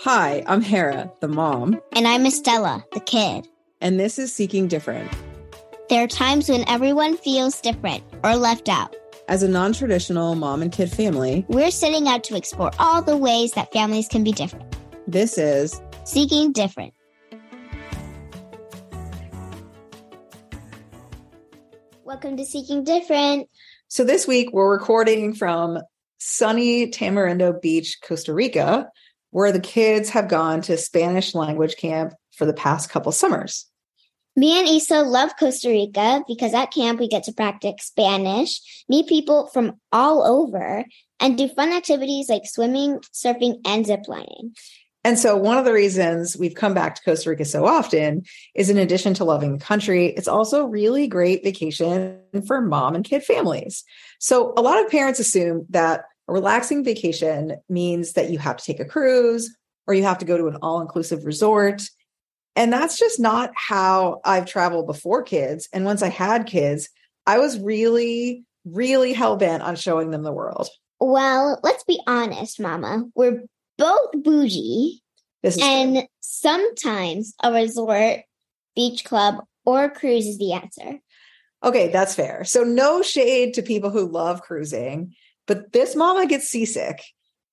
Hi, 0.00 0.44
I'm 0.46 0.60
Hera, 0.60 1.10
the 1.20 1.28
mom, 1.28 1.80
And 1.92 2.06
I'm 2.06 2.24
Estela, 2.24 2.84
the 2.92 3.00
kid. 3.00 3.48
and 3.80 3.98
this 3.98 4.18
is 4.18 4.32
Seeking 4.32 4.68
Different. 4.68 5.10
There 5.88 6.02
are 6.04 6.08
times 6.08 6.48
when 6.48 6.68
everyone 6.68 7.16
feels 7.16 7.60
different 7.60 8.02
or 8.24 8.36
left 8.36 8.68
out. 8.68 8.94
As 9.28 9.42
a 9.42 9.48
non 9.48 9.72
traditional 9.72 10.34
mom 10.34 10.62
and 10.62 10.70
kid 10.72 10.90
family, 10.90 11.44
We're 11.48 11.70
setting 11.70 12.08
out 12.08 12.24
to 12.24 12.36
explore 12.36 12.70
all 12.78 13.02
the 13.02 13.16
ways 13.16 13.52
that 13.52 13.72
families 13.72 14.08
can 14.08 14.22
be 14.24 14.32
different. 14.32 14.76
this 15.06 15.38
is 15.38 15.80
Seeking 16.04 16.52
different. 16.52 16.92
Welcome 22.04 22.36
to 22.36 22.44
Seeking 22.44 22.84
Different. 22.84 23.48
so 23.88 24.04
this 24.04 24.26
week 24.26 24.50
we're 24.52 24.70
recording 24.70 25.32
from 25.34 25.78
sunny 26.18 26.90
Tamarindo 26.90 27.60
Beach, 27.60 27.98
Costa 28.06 28.32
Rica, 28.32 28.88
where 29.36 29.52
the 29.52 29.60
kids 29.60 30.08
have 30.08 30.28
gone 30.28 30.62
to 30.62 30.78
Spanish 30.78 31.34
language 31.34 31.76
camp 31.76 32.14
for 32.34 32.46
the 32.46 32.54
past 32.54 32.88
couple 32.88 33.12
summers. 33.12 33.66
Me 34.34 34.58
and 34.58 34.66
Isa 34.66 35.02
love 35.02 35.32
Costa 35.38 35.68
Rica 35.68 36.24
because 36.26 36.54
at 36.54 36.72
camp 36.72 36.98
we 36.98 37.06
get 37.06 37.24
to 37.24 37.34
practice 37.34 37.74
Spanish, 37.80 38.62
meet 38.88 39.06
people 39.06 39.48
from 39.48 39.78
all 39.92 40.24
over, 40.24 40.86
and 41.20 41.36
do 41.36 41.48
fun 41.48 41.74
activities 41.74 42.30
like 42.30 42.46
swimming, 42.46 42.98
surfing, 43.12 43.60
and 43.66 43.84
ziplining. 43.84 44.56
And 45.04 45.18
so, 45.18 45.36
one 45.36 45.58
of 45.58 45.66
the 45.66 45.72
reasons 45.74 46.38
we've 46.38 46.54
come 46.54 46.72
back 46.72 46.94
to 46.94 47.02
Costa 47.02 47.28
Rica 47.28 47.44
so 47.44 47.66
often 47.66 48.22
is 48.54 48.70
in 48.70 48.78
addition 48.78 49.12
to 49.14 49.24
loving 49.24 49.52
the 49.52 49.62
country, 49.62 50.06
it's 50.16 50.28
also 50.28 50.64
a 50.64 50.68
really 50.68 51.08
great 51.08 51.44
vacation 51.44 52.20
for 52.46 52.62
mom 52.62 52.94
and 52.94 53.04
kid 53.04 53.22
families. 53.22 53.84
So, 54.18 54.54
a 54.56 54.62
lot 54.62 54.82
of 54.82 54.90
parents 54.90 55.20
assume 55.20 55.66
that 55.68 56.06
a 56.28 56.32
relaxing 56.32 56.84
vacation 56.84 57.56
means 57.68 58.12
that 58.14 58.30
you 58.30 58.38
have 58.38 58.56
to 58.56 58.64
take 58.64 58.80
a 58.80 58.84
cruise 58.84 59.54
or 59.86 59.94
you 59.94 60.02
have 60.02 60.18
to 60.18 60.24
go 60.24 60.36
to 60.36 60.48
an 60.48 60.56
all 60.62 60.80
inclusive 60.80 61.24
resort. 61.24 61.82
And 62.56 62.72
that's 62.72 62.98
just 62.98 63.20
not 63.20 63.50
how 63.54 64.20
I've 64.24 64.46
traveled 64.46 64.86
before 64.86 65.22
kids. 65.22 65.68
And 65.72 65.84
once 65.84 66.02
I 66.02 66.08
had 66.08 66.46
kids, 66.46 66.88
I 67.26 67.38
was 67.38 67.58
really, 67.58 68.44
really 68.64 69.12
hell 69.12 69.36
bent 69.36 69.62
on 69.62 69.76
showing 69.76 70.10
them 70.10 70.22
the 70.22 70.32
world. 70.32 70.68
Well, 70.98 71.60
let's 71.62 71.84
be 71.84 72.00
honest, 72.06 72.58
Mama. 72.58 73.04
We're 73.14 73.42
both 73.76 74.10
bougie, 74.14 75.02
is 75.42 75.58
true. 75.58 75.66
and 75.66 76.08
sometimes 76.20 77.34
a 77.42 77.52
resort, 77.52 78.20
beach 78.74 79.04
club, 79.04 79.44
or 79.64 79.90
cruise 79.90 80.26
is 80.26 80.38
the 80.38 80.54
answer. 80.54 81.00
Okay, 81.62 81.88
that's 81.88 82.14
fair. 82.14 82.44
So 82.44 82.62
no 82.62 83.02
shade 83.02 83.54
to 83.54 83.62
people 83.62 83.90
who 83.90 84.08
love 84.08 84.40
cruising, 84.40 85.14
but 85.46 85.72
this 85.72 85.96
mama 85.96 86.26
gets 86.26 86.48
seasick 86.48 87.02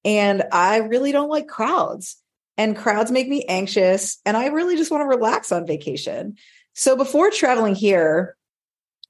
and 0.03 0.44
I 0.52 0.77
really 0.77 1.11
don't 1.11 1.30
like 1.30 1.47
crowds. 1.47 2.17
And 2.55 2.77
crowds 2.77 3.09
make 3.09 3.27
me 3.27 3.45
anxious 3.47 4.19
and 4.25 4.38
I 4.38 4.47
really 4.47 4.75
just 4.75 4.91
want 4.91 5.02
to 5.02 5.08
relax 5.08 5.52
on 5.52 5.66
vacation. 5.66 6.35
So 6.73 6.95
before 6.95 7.31
traveling 7.31 7.73
here, 7.75 8.35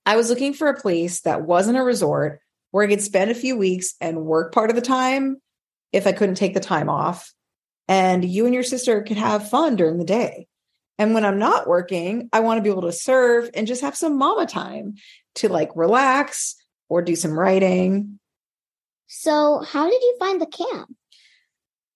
I 0.05 0.15
was 0.15 0.29
looking 0.29 0.53
for 0.53 0.67
a 0.67 0.79
place 0.79 1.21
that 1.21 1.41
wasn't 1.41 1.77
a 1.77 1.83
resort 1.83 2.39
where 2.71 2.85
I 2.85 2.89
could 2.89 3.01
spend 3.01 3.31
a 3.31 3.35
few 3.35 3.57
weeks 3.57 3.95
and 4.01 4.25
work 4.25 4.53
part 4.53 4.69
of 4.69 4.75
the 4.75 4.81
time 4.81 5.41
if 5.91 6.07
I 6.07 6.11
couldn't 6.11 6.35
take 6.35 6.53
the 6.53 6.59
time 6.59 6.89
off. 6.89 7.33
And 7.87 8.23
you 8.23 8.45
and 8.45 8.53
your 8.53 8.63
sister 8.63 9.03
could 9.03 9.17
have 9.17 9.49
fun 9.49 9.75
during 9.75 9.97
the 9.97 10.05
day. 10.05 10.47
And 10.97 11.13
when 11.13 11.25
I'm 11.25 11.39
not 11.39 11.67
working, 11.67 12.29
I 12.31 12.41
want 12.41 12.59
to 12.59 12.61
be 12.61 12.69
able 12.69 12.83
to 12.83 12.91
serve 12.91 13.49
and 13.53 13.67
just 13.67 13.81
have 13.81 13.95
some 13.95 14.17
mama 14.17 14.45
time 14.45 14.95
to 15.35 15.49
like 15.49 15.71
relax 15.75 16.55
or 16.87 17.01
do 17.01 17.15
some 17.15 17.37
writing. 17.37 18.19
So, 19.07 19.59
how 19.59 19.89
did 19.89 20.01
you 20.01 20.15
find 20.19 20.41
the 20.41 20.47
camp? 20.47 20.95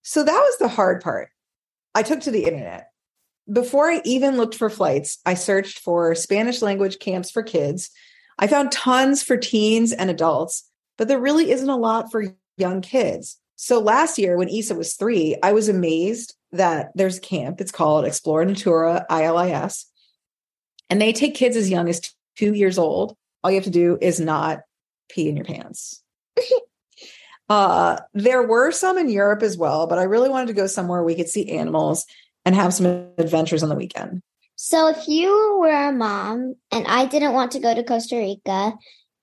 So 0.02 0.24
that 0.24 0.32
was 0.32 0.58
the 0.58 0.70
hard 0.70 1.02
part. 1.02 1.32
I 1.94 2.02
took 2.02 2.22
to 2.22 2.32
the 2.32 2.46
internet. 2.46 2.92
Before 3.52 3.90
I 3.90 4.02
even 4.06 4.38
looked 4.38 4.56
for 4.56 4.70
flights, 4.70 5.20
I 5.26 5.34
searched 5.34 5.80
for 5.80 6.16
Spanish 6.16 6.62
language 6.62 7.00
camps 7.00 7.30
for 7.30 7.44
kids. 7.44 7.90
I 8.40 8.48
found 8.48 8.72
tons 8.72 9.22
for 9.22 9.36
teens 9.36 9.92
and 9.92 10.10
adults, 10.10 10.70
but 10.98 11.10
there 11.10 11.20
really 11.20 11.52
isn't 11.52 11.70
a 11.70 11.76
lot 11.76 12.10
for 12.10 12.36
young 12.56 12.80
kids. 12.80 13.38
So 13.58 13.80
last 13.80 14.18
year, 14.18 14.38
when 14.38 14.48
Isa 14.48 14.76
was 14.76 14.94
three, 14.94 15.36
I 15.44 15.52
was 15.52 15.68
amazed 15.68 16.36
that 16.52 16.92
there's 16.96 17.18
a 17.18 17.22
camp. 17.22 17.60
It's 17.60 17.72
called 17.72 18.06
Explornatura 18.06 19.06
ILIS. 19.10 19.88
And 20.90 21.02
they 21.02 21.12
take 21.12 21.36
kids 21.36 21.58
as 21.58 21.70
young 21.70 21.90
as 21.90 22.14
two 22.38 22.54
years 22.54 22.78
old. 22.78 23.18
All 23.44 23.52
you 23.52 23.58
have 23.58 23.66
to 23.66 23.70
do 23.70 23.98
is 24.00 24.20
not 24.20 24.62
pee 25.10 25.28
in 25.28 25.36
your 25.36 25.46
pants. 25.46 26.02
uh, 27.50 28.00
there 28.14 28.44
were 28.44 28.72
some 28.72 28.98
in 28.98 29.10
Europe 29.10 29.44
as 29.44 29.58
well, 29.58 29.88
but 29.88 30.00
I 30.00 30.04
really 30.04 30.30
wanted 30.30 30.48
to 30.48 30.54
go 30.54 30.68
somewhere 30.68 31.04
we 31.04 31.16
could 31.16 31.30
see 31.30 31.50
animals 31.52 32.06
and 32.46 32.56
have 32.56 32.74
some 32.74 32.86
adventures 33.18 33.64
on 33.64 33.70
the 33.70 33.76
weekend. 33.76 34.22
So, 34.56 34.88
if 34.90 35.08
you 35.08 35.58
were 35.60 35.90
a 35.90 35.92
mom 35.92 36.56
and 36.72 36.88
I 36.88 37.06
didn't 37.06 37.34
want 37.34 37.52
to 37.52 37.60
go 37.60 37.74
to 37.76 37.84
Costa 37.84 38.18
Rica, 38.18 38.74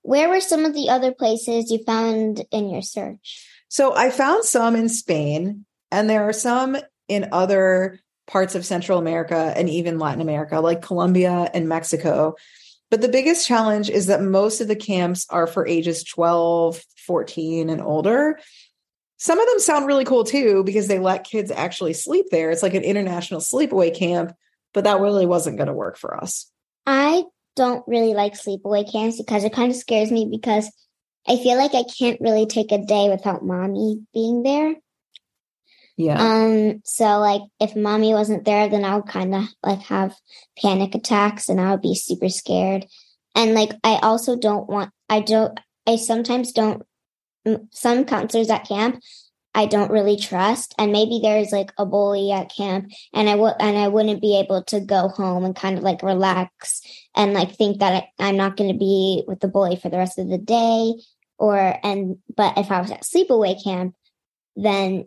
where 0.03 0.29
were 0.29 0.41
some 0.41 0.65
of 0.65 0.75
the 0.75 0.91
other 0.91 1.12
places 1.12 1.71
you 1.71 1.83
found 1.85 2.45
in 2.53 2.71
your 2.71 2.83
search? 2.83 3.49
So 3.69 3.97
I 3.97 4.11
found 4.11 4.45
some 4.45 4.77
in 4.77 4.89
Spain, 4.89 5.65
and 5.91 6.09
there 6.09 6.29
are 6.29 6.33
some 6.33 6.77
in 7.09 7.31
other 7.33 7.99
parts 8.27 8.55
of 8.55 8.65
Central 8.65 8.99
America 8.99 9.53
and 9.56 9.69
even 9.69 9.99
Latin 9.99 10.21
America, 10.21 10.61
like 10.61 10.83
Colombia 10.83 11.51
and 11.53 11.69
Mexico. 11.69 12.37
But 12.91 13.00
the 13.00 13.09
biggest 13.09 13.47
challenge 13.47 13.91
is 13.91 14.06
that 14.06 14.22
most 14.22 14.61
of 14.61 14.69
the 14.69 14.77
camps 14.77 15.27
are 15.31 15.47
for 15.47 15.67
ages 15.67 16.05
12, 16.05 16.81
14, 17.06 17.71
and 17.71 17.81
older. 17.81 18.39
Some 19.17 19.41
of 19.41 19.49
them 19.49 19.59
sound 19.59 19.87
really 19.87 20.05
cool 20.05 20.25
too 20.25 20.62
because 20.65 20.87
they 20.87 20.99
let 20.99 21.25
kids 21.25 21.50
actually 21.50 21.94
sleep 21.94 22.27
there. 22.31 22.50
It's 22.50 22.62
like 22.62 22.75
an 22.75 22.83
international 22.83 23.41
sleepaway 23.41 23.94
camp, 23.94 24.33
but 24.73 24.84
that 24.84 25.00
really 25.00 25.27
wasn't 25.27 25.56
going 25.56 25.69
to 25.69 25.73
work 25.73 25.97
for 25.97 26.17
us. 26.17 26.50
I 26.87 27.25
don't 27.56 27.84
really 27.87 28.15
like 28.15 28.34
sleepaway 28.34 28.91
camps 28.91 29.19
because 29.19 29.44
it 29.44 29.53
kind 29.53 29.71
of 29.71 29.77
scares 29.77 30.11
me 30.11 30.28
because 30.31 30.71
I 31.27 31.37
feel 31.37 31.56
like 31.56 31.75
I 31.75 31.84
can't 31.84 32.21
really 32.21 32.47
take 32.47 32.71
a 32.71 32.84
day 32.84 33.09
without 33.09 33.44
mommy 33.44 34.03
being 34.12 34.43
there. 34.43 34.75
Yeah. 35.97 36.21
Um, 36.21 36.81
so 36.84 37.19
like 37.21 37.43
if 37.60 37.77
mommy 37.77 38.15
wasn't 38.15 38.44
there, 38.44 38.69
then 38.69 38.84
I 38.84 38.97
would 38.97 39.06
kind 39.06 39.34
of 39.34 39.44
like 39.62 39.81
have 39.82 40.15
panic 40.60 40.94
attacks 40.94 41.49
and 41.49 41.60
I 41.60 41.71
would 41.71 41.82
be 41.82 41.94
super 41.94 42.28
scared. 42.28 42.87
And 43.34 43.55
like 43.55 43.71
I 43.84 44.00
also 44.03 44.37
don't 44.37 44.69
want, 44.69 44.91
I 45.09 45.21
don't, 45.21 45.59
I 45.87 45.97
sometimes 45.97 46.53
don't, 46.53 46.82
some 47.71 48.05
counselors 48.06 48.50
at 48.50 48.66
camp, 48.66 49.00
I 49.55 49.66
don't 49.66 49.91
really 49.91 50.16
trust. 50.16 50.75
And 50.78 50.91
maybe 50.91 51.21
there's 51.22 51.53
like 51.53 51.72
a 51.78 51.87
bully 51.87 52.32
at 52.32 52.53
camp 52.53 52.91
and 53.12 53.28
I 53.28 53.37
would, 53.37 53.55
and 53.61 53.78
I 53.78 53.87
wouldn't 53.87 54.21
be 54.21 54.38
able 54.41 54.65
to 54.65 54.81
go 54.81 55.09
home 55.09 55.44
and 55.44 55.55
kind 55.55 55.78
of 55.78 55.84
like 55.84 56.03
relax 56.03 56.81
and 57.15 57.34
like 57.34 57.55
think 57.55 57.78
that 57.78 57.93
I, 57.93 58.09
I'm 58.28 58.37
not 58.37 58.56
going 58.56 58.72
to 58.72 58.78
be 58.78 59.22
with 59.28 59.38
the 59.38 59.49
bully 59.49 59.76
for 59.76 59.91
the 59.91 59.99
rest 59.99 60.19
of 60.19 60.28
the 60.28 60.38
day. 60.38 60.94
Or, 61.38 61.78
and, 61.84 62.19
but 62.37 62.59
if 62.59 62.72
I 62.72 62.81
was 62.81 62.91
at 62.91 63.03
sleepaway 63.03 63.62
camp, 63.62 63.94
then 64.56 65.06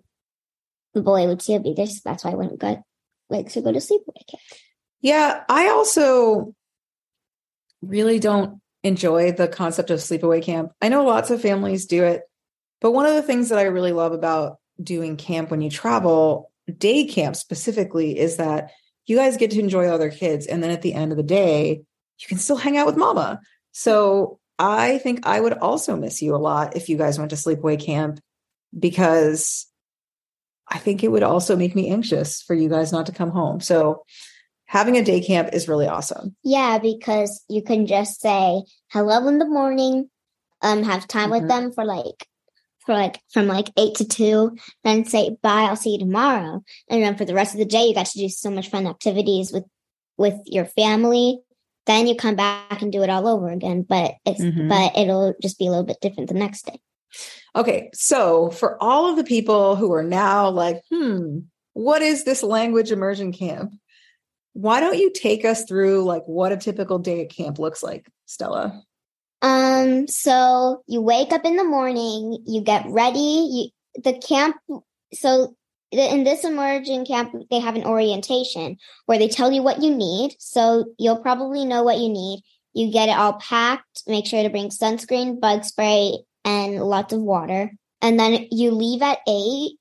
the 0.98 1.04
bully 1.04 1.28
would 1.28 1.42
still 1.42 1.60
be 1.60 1.74
there. 1.74 1.88
That's 2.04 2.24
why 2.24 2.32
I 2.32 2.36
wouldn't 2.36 2.60
go 2.60 2.84
like 3.30 3.50
to 3.52 3.62
go 3.62 3.72
to 3.72 3.82
sleep 3.82 4.02
sleepaway 4.02 4.28
camp. 4.28 4.42
Yeah, 5.02 5.44
I 5.48 5.70
also 5.70 6.54
really 7.82 8.20
don't 8.20 8.62
enjoy 8.84 9.32
the 9.32 9.48
concept 9.48 9.90
of 9.90 10.00
sleepaway 10.00 10.42
camp. 10.42 10.72
I 10.82 10.90
know 10.90 11.06
lots 11.06 11.30
of 11.30 11.42
families 11.42 11.86
do 11.86 12.04
it, 12.04 12.24
but 12.82 12.92
one 12.92 13.06
of 13.06 13.16
the 13.16 13.22
things 13.22 13.50
that 13.50 13.60
I 13.60 13.64
really 13.64 13.92
love 13.92 14.14
about 14.14 14.58
doing 14.82 15.18
camp 15.18 15.52
when 15.52 15.62
you 15.62 15.70
travel, 15.70 16.52
day 16.78 17.06
camp 17.06 17.36
specifically, 17.36 18.18
is 18.18 18.38
that 18.38 18.72
you 19.06 19.16
guys 19.16 19.38
get 19.38 19.52
to 19.52 19.60
enjoy 19.60 19.88
other 19.88 20.10
kids. 20.10 20.46
And 20.48 20.62
then 20.62 20.72
at 20.72 20.82
the 20.82 20.94
end 20.94 21.12
of 21.12 21.18
the 21.18 21.24
day, 21.24 21.82
you 22.20 22.28
can 22.28 22.38
still 22.38 22.58
hang 22.58 22.78
out 22.78 22.86
with 22.86 22.98
mama. 22.98 23.40
So 23.72 24.40
I 24.60 24.98
think 25.00 25.26
I 25.26 25.40
would 25.40 25.54
also 25.54 25.96
miss 25.96 26.22
you 26.22 26.36
a 26.36 26.38
lot 26.38 26.76
if 26.76 26.90
you 26.90 26.98
guys 26.98 27.18
went 27.20 27.30
to 27.32 27.36
sleepaway 27.36 27.80
camp 27.80 28.20
because 28.78 29.68
I 30.70 30.80
think 30.80 31.04
it 31.04 31.12
would 31.12 31.24
also 31.24 31.56
make 31.56 31.76
me 31.76 31.90
anxious 31.90 32.42
for 32.42 32.54
you 32.54 32.70
guys 32.70 32.92
not 32.92 33.06
to 33.06 33.12
come 33.12 33.30
home. 33.32 33.62
So 33.62 34.04
having 34.66 34.98
a 34.98 35.04
day 35.04 35.22
camp 35.22 35.50
is 35.54 35.68
really 35.68 35.88
awesome. 35.88 36.36
Yeah, 36.44 36.78
because 36.78 37.44
you 37.48 37.62
can 37.64 37.88
just 37.88 38.20
say 38.20 38.64
hello 38.90 39.28
in 39.28 39.40
the 39.40 39.48
morning, 39.48 40.10
um, 40.62 40.84
have 40.84 41.08
time 41.08 41.30
Mhm. 41.30 41.40
with 41.40 41.48
them 41.48 41.72
for 41.72 41.86
like 41.86 42.28
for 42.86 42.94
like 42.94 43.20
from 43.34 43.48
like 43.48 43.70
eight 43.78 43.96
to 43.96 44.06
two, 44.06 44.56
then 44.86 45.04
say 45.04 45.36
bye, 45.42 45.64
I'll 45.64 45.76
see 45.76 45.92
you 45.92 46.00
tomorrow. 46.00 46.64
And 46.90 47.04
then 47.04 47.18
for 47.18 47.26
the 47.26 47.34
rest 47.34 47.54
of 47.54 47.60
the 47.60 47.66
day 47.66 47.86
you 47.86 47.94
got 47.94 48.06
to 48.06 48.18
do 48.20 48.30
so 48.30 48.50
much 48.50 48.70
fun 48.70 48.88
activities 48.88 49.52
with 49.52 49.66
with 50.18 50.36
your 50.46 50.66
family. 50.66 51.40
Then 51.86 52.08
you 52.08 52.16
come 52.16 52.36
back 52.36 52.82
and 52.82 52.92
do 52.92 53.04
it 53.04 53.10
all 53.10 53.28
over 53.28 53.50
again. 53.50 53.82
But 53.84 54.16
it's 54.26 54.42
Mhm. 54.42 54.70
but 54.70 54.98
it'll 54.98 55.34
just 55.42 55.60
be 55.60 55.68
a 55.68 55.70
little 55.70 55.86
bit 55.86 56.00
different 56.02 56.30
the 56.30 56.36
next 56.36 56.66
day. 56.66 56.80
Okay, 57.56 57.90
so 57.94 58.50
for 58.52 58.82
all 58.82 59.10
of 59.10 59.16
the 59.16 59.24
people 59.24 59.76
who 59.76 59.92
are 59.94 60.04
now 60.04 60.50
like, 60.50 60.82
hmm, 60.92 61.40
what 61.74 62.02
is 62.02 62.24
this 62.24 62.44
language 62.44 62.92
immersion 62.92 63.32
camp? 63.32 63.74
Why 64.54 64.80
don't 64.80 64.98
you 64.98 65.12
take 65.12 65.46
us 65.46 65.64
through 65.66 66.04
like 66.04 66.24
what 66.26 66.52
a 66.52 66.58
typical 66.58 67.00
day 67.00 67.22
at 67.22 67.30
camp 67.30 67.60
looks 67.60 67.84
like, 67.84 68.08
Stella? 68.26 68.82
Um, 69.42 70.08
so 70.08 70.84
you 70.88 71.02
wake 71.02 71.32
up 71.32 71.46
in 71.46 71.56
the 71.56 71.64
morning, 71.64 72.44
you 72.46 72.62
get 72.62 72.86
ready, 72.88 73.20
you 73.20 73.70
the 74.04 74.14
camp 74.14 74.56
so 75.14 75.56
in 75.92 76.24
this 76.24 76.44
immersion 76.44 77.06
camp, 77.06 77.34
they 77.50 77.60
have 77.60 77.76
an 77.76 77.86
orientation 77.86 78.78
where 79.06 79.18
they 79.18 79.30
tell 79.30 79.52
you 79.52 79.64
what 79.64 79.82
you 79.82 79.96
need. 79.96 80.36
So 80.40 80.86
you'll 80.98 81.22
probably 81.22 81.66
know 81.66 81.84
what 81.84 82.00
you 82.00 82.10
need. 82.10 82.44
You 82.74 82.92
get 82.92 83.10
it 83.10 83.18
all 83.18 83.34
packed. 83.34 84.04
Make 84.06 84.26
sure 84.26 84.44
to 84.44 84.50
bring 84.50 84.70
sunscreen, 84.70 85.40
bug 85.40 85.64
spray, 85.64 86.18
and 86.48 86.82
lots 86.82 87.12
of 87.12 87.20
water. 87.20 87.74
And 88.02 88.18
then 88.18 88.48
you 88.52 88.72
leave 88.72 89.02
at 89.02 89.20
eight. 89.28 89.74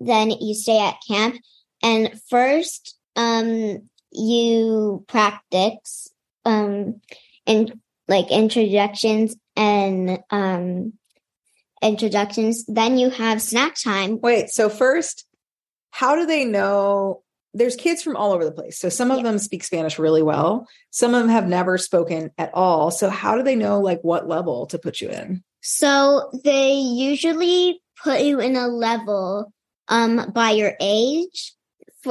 Then 0.00 0.30
you 0.30 0.54
stay 0.54 0.80
at 0.80 0.96
camp. 1.06 1.36
And 1.82 2.18
first, 2.30 2.96
um, 3.14 3.90
you 4.10 5.04
practice, 5.06 6.10
um, 6.46 7.00
in 7.44 7.80
like 8.08 8.30
introductions 8.30 9.36
and, 9.54 10.18
um, 10.30 10.94
introductions. 11.82 12.64
Then 12.64 12.96
you 12.96 13.10
have 13.10 13.42
snack 13.42 13.74
time. 13.74 14.20
Wait, 14.22 14.48
so 14.48 14.70
first, 14.70 15.26
how 15.90 16.16
do 16.16 16.24
they 16.24 16.46
know? 16.46 17.23
There's 17.54 17.76
kids 17.76 18.02
from 18.02 18.16
all 18.16 18.32
over 18.32 18.44
the 18.44 18.52
place. 18.52 18.78
So 18.78 18.88
some 18.88 19.10
of 19.10 19.18
Yeah. 19.18 19.22
them 19.24 19.38
speak 19.38 19.62
Spanish 19.64 19.98
really 19.98 20.22
well. 20.22 20.66
Some 20.90 21.14
of 21.14 21.22
them 21.22 21.30
have 21.30 21.48
never 21.48 21.78
spoken 21.78 22.30
at 22.36 22.50
all. 22.52 22.90
So 22.90 23.08
how 23.08 23.36
do 23.36 23.42
they 23.42 23.54
know 23.56 23.80
like 23.80 24.00
what 24.02 24.28
level 24.28 24.66
to 24.66 24.78
put 24.78 25.00
you 25.00 25.08
in? 25.08 25.42
So 25.62 26.30
they 26.44 26.72
usually 26.74 27.80
put 28.02 28.20
you 28.20 28.40
in 28.40 28.56
a 28.56 28.68
level 28.68 29.52
um 29.88 30.32
by 30.34 30.50
your 30.50 30.74
age 30.80 31.54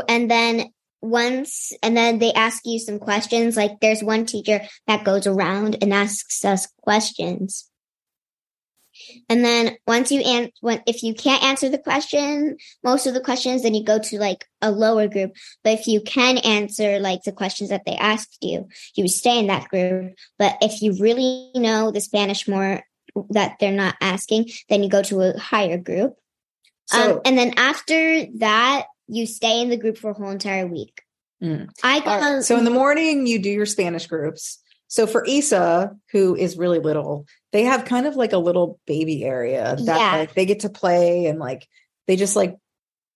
and 0.08 0.30
then 0.32 0.72
once 1.02 1.74
and 1.84 1.98
then 1.98 2.20
they 2.20 2.32
ask 2.34 2.62
you 2.66 2.80
some 2.80 2.98
questions 2.98 3.58
like 3.58 3.80
there's 3.82 4.02
one 4.02 4.26
teacher 4.26 4.62
that 4.88 5.04
goes 5.04 5.28
around 5.28 5.78
and 5.82 5.94
asks 5.94 6.46
us 6.46 6.68
questions. 6.82 7.70
And 9.30 9.44
then 9.44 9.78
once 9.88 10.12
you 10.12 10.22
an- 10.22 10.52
when 10.62 10.82
if 10.88 11.04
you 11.04 11.14
can't 11.14 11.44
answer 11.44 11.70
the 11.70 11.78
question, 11.78 12.58
most 12.84 13.08
of 13.08 13.14
the 13.14 13.22
questions, 13.22 13.64
then 13.64 13.74
you 13.74 13.84
go 13.84 14.00
to 14.00 14.20
like 14.20 14.46
a 14.62 14.72
lower 14.72 15.08
group. 15.08 15.36
But 15.64 15.80
if 15.80 15.88
you 15.88 16.02
can 16.02 16.38
answer 16.40 17.00
like 17.00 17.24
the 17.24 17.32
questions 17.32 17.70
that 17.70 17.86
they 17.86 17.96
asked 17.96 18.38
you, 18.42 18.68
you 18.96 19.08
stay 19.08 19.40
in 19.40 19.48
that 19.48 19.70
group. 19.70 20.14
But 20.38 20.58
if 20.62 20.82
you 20.82 20.94
really 21.00 21.52
know 21.56 21.92
the 21.92 22.02
Spanish 22.02 22.48
more 22.48 22.84
that 23.30 23.58
they're 23.60 23.72
not 23.72 23.96
asking, 24.02 24.50
then 24.70 24.84
you 24.84 24.90
go 24.90 25.04
to 25.04 25.22
a 25.22 25.38
higher 25.38 25.78
group. 25.78 26.16
So 26.86 27.16
um, 27.16 27.22
and 27.26 27.38
then 27.38 27.54
after 27.58 28.26
that, 28.38 28.88
you 29.08 29.26
stay 29.26 29.62
in 29.62 29.70
the 29.70 29.78
group 29.78 29.98
for 29.98 30.12
a 30.12 30.14
whole 30.14 30.30
entire 30.30 30.68
week. 30.68 31.02
Mm. 31.42 31.70
I 31.84 31.96
All 31.96 32.02
got 32.02 32.22
right. 32.22 32.44
So 32.44 32.58
in 32.58 32.64
the 32.64 32.72
morning, 32.72 33.28
you 33.28 33.40
do 33.40 33.50
your 33.50 33.66
Spanish 33.66 34.08
groups. 34.08 34.60
So 34.94 35.08
for 35.08 35.26
Isa, 35.26 35.96
who 36.12 36.36
is 36.36 36.56
really 36.56 36.78
little, 36.78 37.26
they 37.52 37.64
have 37.64 37.84
kind 37.84 38.06
of 38.06 38.16
like 38.16 38.32
a 38.32 38.38
little 38.38 38.80
baby 38.86 39.24
area 39.24 39.76
that 39.76 40.00
Yeah. 40.00 40.18
like 40.20 40.36
they 40.36 40.46
get 40.46 40.60
to 40.60 40.70
play 40.70 41.26
and 41.26 41.40
like 41.40 41.68
they 42.06 42.16
just 42.16 42.36
like 42.36 42.58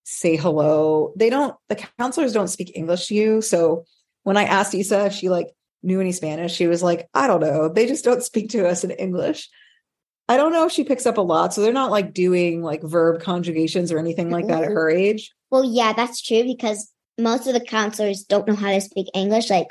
say 0.04 0.38
hello. 0.38 1.14
They 1.16 1.30
don't 1.30 1.56
the 1.70 1.76
counselors 2.00 2.34
don't 2.34 2.48
speak 2.48 2.72
English 2.76 3.10
to 3.10 3.14
you. 3.14 3.42
So 3.44 3.86
when 4.24 4.38
I 4.38 4.46
asked 4.46 4.74
Isa 4.74 5.06
if 5.06 5.14
she 5.14 5.30
like 5.30 5.50
knew 5.84 6.02
any 6.02 6.14
Spanish, 6.14 6.56
she 6.56 6.66
was 6.66 6.82
like, 6.82 7.10
I 7.14 7.28
don't 7.28 7.42
know. 7.42 7.70
They 7.70 7.86
just 7.86 8.04
don't 8.04 8.24
speak 8.24 8.50
to 8.50 8.68
us 8.68 8.84
in 8.84 8.90
English. 8.90 9.48
I 10.28 10.36
don't 10.36 10.54
know 10.54 10.66
if 10.66 10.72
she 10.72 10.84
picks 10.84 11.06
up 11.06 11.20
a 11.20 11.22
lot. 11.22 11.54
So 11.54 11.62
they're 11.62 11.72
not 11.74 11.92
like 11.92 12.12
doing 12.12 12.64
like 12.64 12.82
verb 12.82 13.22
conjugations 13.22 13.92
or 13.92 14.00
anything 14.00 14.32
like 14.32 14.48
that 14.48 14.64
at 14.64 14.72
her 14.72 14.90
age. 14.90 15.32
Well, 15.52 15.64
yeah, 15.64 15.94
that's 15.94 16.24
true 16.24 16.44
because 16.44 16.92
most 17.20 17.46
of 17.46 17.54
the 17.54 17.60
counselors 17.62 18.24
don't 18.24 18.48
know 18.48 18.56
how 18.56 18.72
to 18.72 18.82
speak 18.82 19.10
English. 19.14 19.52
Like 19.52 19.68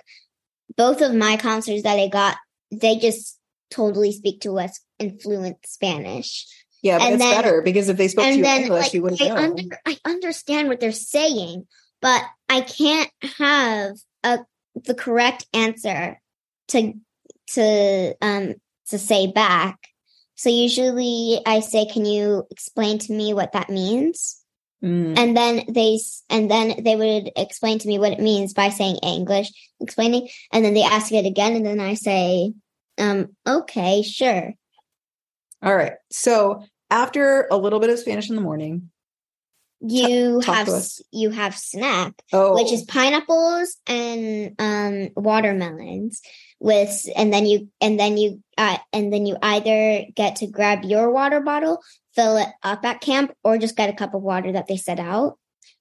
both 0.76 1.00
of 1.02 1.14
my 1.14 1.36
counselors 1.36 1.82
that 1.82 1.98
I 1.98 2.08
got, 2.08 2.36
they 2.70 2.96
just 2.96 3.38
totally 3.70 4.12
speak 4.12 4.40
to 4.42 4.58
us 4.58 4.80
in 4.98 5.18
fluent 5.18 5.58
Spanish. 5.66 6.46
Yeah, 6.82 6.98
but 6.98 7.04
And 7.04 7.14
it's 7.14 7.22
then- 7.24 7.34
better 7.42 7.62
because 7.62 7.88
if 7.88 7.96
they 7.96 8.08
spoke 8.08 8.26
to 8.26 8.34
you 8.36 8.42
then 8.42 8.62
English, 8.62 8.82
like, 8.84 8.94
you 8.94 9.02
wouldn't 9.02 9.22
I, 9.22 9.28
know. 9.28 9.36
under, 9.36 9.78
I 9.86 9.98
understand 10.04 10.68
what 10.68 10.80
they're 10.80 10.92
saying, 10.92 11.66
but 12.00 12.22
I 12.48 12.60
can't 12.60 13.10
have 13.38 13.96
a 14.22 14.40
the 14.84 14.94
correct 14.94 15.46
answer 15.54 16.20
to 16.68 16.92
to 17.54 18.14
um 18.20 18.54
to 18.88 18.98
say 18.98 19.26
back. 19.26 19.78
So 20.34 20.50
usually 20.50 21.40
I 21.46 21.60
say, 21.60 21.86
"Can 21.86 22.04
you 22.04 22.46
explain 22.50 22.98
to 23.00 23.12
me 23.12 23.32
what 23.32 23.52
that 23.52 23.70
means?" 23.70 24.36
Mm. 24.86 25.18
and 25.18 25.36
then 25.36 25.64
they 25.68 25.98
and 26.30 26.48
then 26.48 26.84
they 26.84 26.94
would 26.94 27.32
explain 27.34 27.80
to 27.80 27.88
me 27.88 27.98
what 27.98 28.12
it 28.12 28.20
means 28.20 28.54
by 28.54 28.68
saying 28.68 28.98
english 29.02 29.50
explaining 29.80 30.28
and 30.52 30.64
then 30.64 30.74
they 30.74 30.84
ask 30.84 31.10
it 31.10 31.26
again 31.26 31.56
and 31.56 31.66
then 31.66 31.80
i 31.80 31.94
say 31.94 32.52
um 32.96 33.34
okay 33.46 34.02
sure 34.02 34.54
All 35.62 35.74
right. 35.74 35.94
So 36.10 36.62
after 36.90 37.48
a 37.50 37.56
little 37.56 37.80
bit 37.80 37.90
of 37.90 37.98
Spanish 37.98 38.30
in 38.30 38.36
the 38.36 38.42
morning, 38.42 38.90
you 39.80 40.40
talk 40.40 40.66
have 40.66 40.84
you 41.12 41.30
have 41.30 41.56
snack 41.56 42.14
oh, 42.32 42.54
which 42.54 42.72
is 42.72 42.84
pineapples 42.84 43.76
and 43.86 44.54
um 44.58 45.10
watermelons 45.16 46.22
with 46.60 47.04
and 47.14 47.32
then 47.32 47.44
you 47.44 47.68
and 47.80 48.00
then 48.00 48.16
you 48.16 48.42
uh, 48.56 48.78
and 48.92 49.12
then 49.12 49.26
you 49.26 49.36
either 49.42 50.06
get 50.14 50.36
to 50.36 50.46
grab 50.46 50.82
your 50.84 51.10
water 51.10 51.40
bottle 51.40 51.82
fill 52.16 52.38
it 52.38 52.48
up 52.62 52.84
at 52.84 53.00
camp 53.00 53.32
or 53.44 53.58
just 53.58 53.76
get 53.76 53.90
a 53.90 53.92
cup 53.92 54.14
of 54.14 54.22
water 54.22 54.50
that 54.52 54.66
they 54.66 54.76
set 54.76 54.98
out 54.98 55.38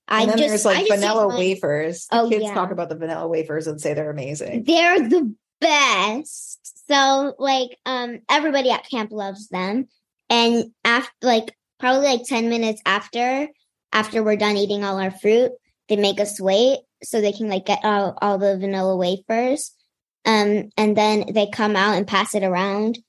i 0.07 0.21
and 0.21 0.31
then 0.31 0.37
just 0.37 0.49
there's 0.49 0.65
like 0.65 0.91
I 0.91 0.95
vanilla 0.95 1.27
wafers. 1.35 2.05
The 2.11 2.19
Oh, 2.19 2.29
kids 2.29 2.43
yeah. 2.43 2.53
talk 2.53 2.69
about 2.71 2.89
the 2.89 2.95
vanilla 2.95 3.27
wafers 3.27 3.65
and 3.65 3.81
say 3.81 3.93
they're 3.95 4.11
amazing. 4.11 4.63
They're 4.63 4.99
the 5.09 5.33
best. 5.59 6.83
So 6.87 7.33
like 7.39 7.77
um 7.87 8.19
everybody 8.29 8.69
at 8.69 8.87
camp 8.87 9.11
loves 9.11 9.47
them. 9.47 9.87
And 10.29 10.71
after 10.83 11.11
like 11.23 11.55
probably 11.79 12.05
like 12.05 12.23
10 12.25 12.49
minutes 12.49 12.81
after 12.85 13.47
after 13.91 14.23
we're 14.23 14.35
done 14.35 14.57
eating 14.57 14.83
all 14.83 14.99
our 14.99 15.11
fruit, 15.11 15.53
they 15.89 15.95
make 15.95 16.19
us 16.19 16.39
wait 16.39 16.79
so 17.03 17.19
they 17.21 17.31
can 17.31 17.49
like 17.49 17.65
get 17.65 17.79
all, 17.83 18.15
all 18.21 18.37
the 18.37 18.57
vanilla 18.57 18.95
wafers. 18.95 19.71
Um 20.25 20.69
and 20.77 20.95
then 20.95 21.33
they 21.33 21.47
come 21.47 21.75
out 21.75 21.95
and 21.95 22.05
pass 22.07 22.35
it 22.35 22.43
around 22.43 22.99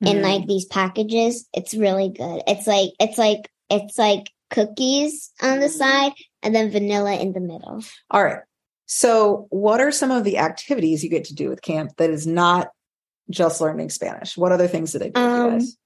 in 0.00 0.18
Mm. 0.18 0.22
like 0.22 0.46
these 0.46 0.66
packages. 0.66 1.48
It's 1.52 1.74
really 1.74 2.08
good. 2.10 2.42
It's 2.46 2.66
like 2.66 2.90
it's 3.00 3.18
like 3.18 3.50
it's 3.70 3.98
like 3.98 4.30
cookies 4.50 5.30
on 5.42 5.58
the 5.60 5.66
Mhm. 5.66 5.78
side 5.78 6.12
and 6.42 6.54
then 6.54 6.70
vanilla 6.70 7.14
in 7.14 7.32
the 7.32 7.40
middle. 7.40 7.82
All 8.10 8.24
right. 8.24 8.42
So, 8.86 9.46
what 9.50 9.80
are 9.80 9.90
some 9.90 10.12
of 10.12 10.22
the 10.22 10.38
activities 10.38 11.02
you 11.02 11.10
get 11.10 11.24
to 11.24 11.34
do 11.34 11.48
with 11.48 11.62
camp 11.62 11.96
that 11.96 12.10
is 12.10 12.26
not 12.26 12.68
just 13.28 13.60
learning 13.60 13.90
Spanish? 13.90 14.36
What 14.36 14.52
other 14.52 14.68
things 14.68 14.92
do 14.92 14.98
they 15.00 15.10
do 15.10 15.20
Um, 15.20 15.50
guys? 15.58 15.76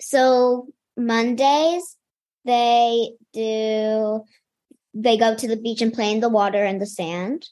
So 0.00 0.66
Mondays 0.96 1.96
they 2.44 3.12
do 3.32 4.24
they 4.94 5.16
go 5.16 5.34
to 5.36 5.46
the 5.46 5.56
beach 5.56 5.82
and 5.82 5.92
play 5.92 6.10
in 6.10 6.18
the 6.20 6.28
water 6.28 6.64
and 6.64 6.80
the 6.80 6.86
sand. 6.86 7.46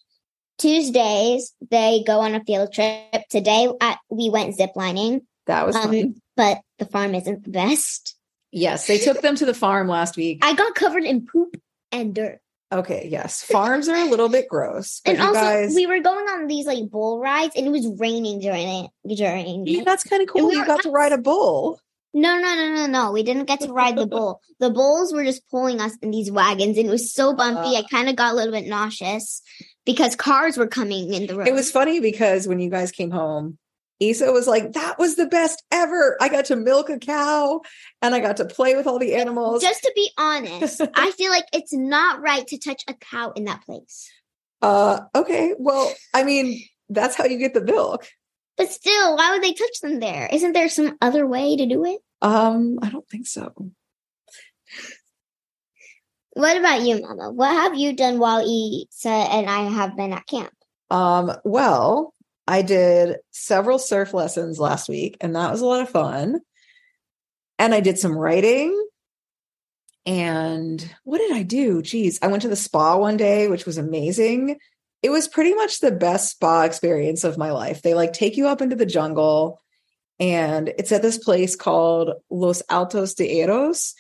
Tuesdays 0.59 1.55
they 1.71 2.03
go 2.05 2.21
on 2.21 2.35
a 2.35 2.43
field 2.43 2.73
trip. 2.73 3.23
Today 3.31 3.69
at, 3.81 3.99
we 4.11 4.29
went 4.31 4.57
ziplining, 4.57 5.21
That 5.49 5.67
was 5.67 5.77
fun. 5.77 5.95
um, 5.95 6.15
but 6.37 6.61
the 6.79 6.87
farm 6.87 7.15
isn't 7.17 7.43
the 7.45 7.51
best. 7.51 8.15
Yes, 8.53 8.87
they 8.87 8.99
took 8.99 9.21
them 9.21 9.35
to 9.37 9.45
the 9.47 9.53
farm 9.55 9.89
last 9.89 10.17
week. 10.17 10.45
I 10.45 10.55
got 10.55 10.75
covered 10.75 11.03
in 11.05 11.27
poop 11.27 11.57
and 11.91 12.15
dirt. 12.15 12.39
Okay, 12.71 13.09
yes, 13.11 13.43
farms 13.43 13.89
are 13.89 13.97
a 13.97 14.05
little 14.05 14.29
bit 14.29 14.47
gross, 14.47 15.01
and 15.07 15.19
also 15.21 15.33
guys, 15.41 15.75
we 15.75 15.87
were 15.87 16.01
going 16.01 16.27
on 16.27 16.47
these 16.47 16.67
like 16.67 16.89
bull 16.91 17.19
rides 17.19 17.55
and 17.57 17.67
it 17.67 17.71
was 17.71 17.87
raining 17.99 18.41
during 18.41 18.69
it 18.69 18.91
during 19.17 19.67
yeah, 19.67 19.83
that's 19.85 20.05
kind 20.05 20.23
of 20.23 20.29
cool. 20.29 20.49
we 20.49 20.55
You 20.57 20.67
got 20.67 20.83
to 20.83 20.91
ride 20.91 21.13
a 21.13 21.19
bull. 21.19 21.81
No, 22.15 22.39
no, 22.39 22.55
no, 22.55 22.75
no, 22.75 22.87
no. 22.87 23.13
We 23.13 23.23
didn't 23.23 23.45
get 23.47 23.61
to 23.61 23.73
ride 23.73 23.97
the 23.97 24.07
bull. 24.07 24.41
The 24.61 24.71
bulls 24.71 25.13
were 25.13 25.25
just 25.25 25.49
pulling 25.51 25.81
us 25.81 25.97
in 26.03 26.11
these 26.11 26.31
wagons, 26.33 26.77
and 26.79 26.89
it 26.89 26.91
was 26.91 27.13
so 27.13 27.33
bumpy. 27.35 27.77
I 27.77 27.81
Uh. 27.81 27.89
kind 27.91 28.09
of 28.09 28.17
got 28.17 28.33
a 28.33 28.37
little 28.37 28.53
bit 28.53 28.67
nauseous 28.67 29.41
because 29.87 30.15
cars 30.17 30.57
were 30.59 30.67
coming 30.67 31.15
in 31.15 31.27
the 31.27 31.37
road. 31.37 31.49
It 31.49 31.55
was 31.55 31.71
funny 31.71 32.01
because 32.01 32.47
when 32.49 32.59
you 32.61 32.69
guys 32.71 32.91
came 32.93 33.11
home, 33.11 33.57
Isa 34.01 34.31
was 34.33 34.47
like, 34.47 34.73
"That 34.73 34.99
was 34.99 35.17
the 35.17 35.27
best 35.27 35.63
ever. 35.71 36.17
I 36.21 36.29
got 36.29 36.47
to 36.47 36.57
milk 36.57 36.89
a 36.89 36.99
cow, 36.99 37.61
and 38.01 38.15
I 38.15 38.21
got 38.21 38.37
to 38.39 38.45
play 38.45 38.77
with 38.77 38.87
all 38.87 38.99
the 38.99 39.15
animals." 39.15 39.63
just 39.63 39.83
to 39.83 39.93
be 39.95 40.11
honest. 40.17 40.81
I 40.95 41.11
feel 41.17 41.31
like 41.31 41.47
it's 41.53 41.73
not 41.73 42.21
right 42.21 42.47
to 42.47 42.59
touch 42.59 42.85
a 42.89 42.95
cow 42.95 43.33
in 43.33 43.45
that 43.45 43.63
place. 43.65 44.11
uh, 44.63 45.01
okay, 45.15 45.55
well, 45.59 45.93
I 46.15 46.25
mean, 46.25 46.63
that's 46.89 47.17
how 47.17 47.25
you 47.25 47.39
get 47.39 47.55
the 47.55 47.63
milk. 47.63 48.07
But 48.57 48.71
still, 48.71 49.17
why 49.17 49.33
would 49.33 49.43
they 49.43 49.53
touch 49.53 49.81
them 49.83 50.01
there? 50.01 50.29
Isn't 50.33 50.53
there 50.53 50.69
some 50.69 50.97
other 51.01 51.27
way 51.27 51.57
to 51.57 51.67
do 51.67 51.85
it? 51.85 52.01
Um, 52.23 52.79
I 52.83 52.91
don't 52.91 53.09
think 53.09 53.27
so. 53.27 53.53
What 56.33 56.57
about 56.57 56.83
you, 56.83 57.01
Mama? 57.01 57.31
What 57.31 57.51
have 57.51 57.77
you 57.77 57.95
done 57.95 58.19
while 58.19 58.45
Isa 58.47 59.09
and 59.09 59.49
I 59.49 59.69
have 59.71 59.97
been 59.97 60.13
at 60.13 60.27
camp? 60.27 60.53
Um, 60.91 61.33
well, 61.45 62.15
I 62.49 62.63
did 62.63 63.19
several 63.31 63.79
surf 63.79 64.15
lessons 64.15 64.59
last 64.59 64.89
week, 64.89 65.19
and 65.21 65.37
that 65.37 65.53
was 65.53 65.61
a 65.61 65.67
lot 65.67 65.83
of 65.83 65.91
fun. 65.91 66.41
And 67.59 67.75
I 67.75 67.81
did 67.81 67.99
some 67.99 68.17
writing. 68.17 68.75
And 70.07 70.91
what 71.05 71.19
did 71.19 71.33
I 71.33 71.43
do? 71.43 71.83
Geez, 71.83 72.19
I 72.23 72.29
went 72.29 72.41
to 72.43 72.49
the 72.49 72.57
spa 72.57 72.97
one 72.97 73.19
day, 73.19 73.49
which 73.49 73.67
was 73.67 73.77
amazing. 73.77 74.59
It 75.03 75.11
was 75.11 75.29
pretty 75.29 75.55
much 75.55 75.81
the 75.81 75.93
best 75.93 76.31
spa 76.31 76.63
experience 76.63 77.23
of 77.23 77.37
my 77.37 77.53
life. 77.53 77.83
They 77.83 77.93
like 77.93 78.15
take 78.15 78.39
you 78.39 78.49
up 78.49 78.63
into 78.63 78.77
the 78.77 78.87
jungle, 78.87 79.61
and 80.19 80.73
it's 80.79 80.91
at 80.91 81.03
this 81.03 81.19
place 81.19 81.55
called 81.55 82.15
Los 82.31 82.63
Altos 82.71 83.13
de 83.15 83.41
Eros. 83.41 83.95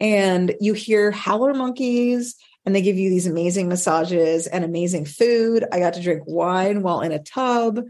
and 0.00 0.54
you 0.58 0.72
hear 0.72 1.10
howler 1.10 1.52
monkeys 1.52 2.36
and 2.64 2.74
they 2.74 2.82
give 2.82 2.96
you 2.96 3.10
these 3.10 3.26
amazing 3.26 3.68
massages 3.68 4.46
and 4.46 4.64
amazing 4.64 5.06
food. 5.06 5.64
I 5.72 5.78
got 5.78 5.94
to 5.94 6.02
drink 6.02 6.22
wine 6.26 6.82
while 6.82 7.00
in 7.00 7.12
a 7.12 7.18
tub. 7.22 7.80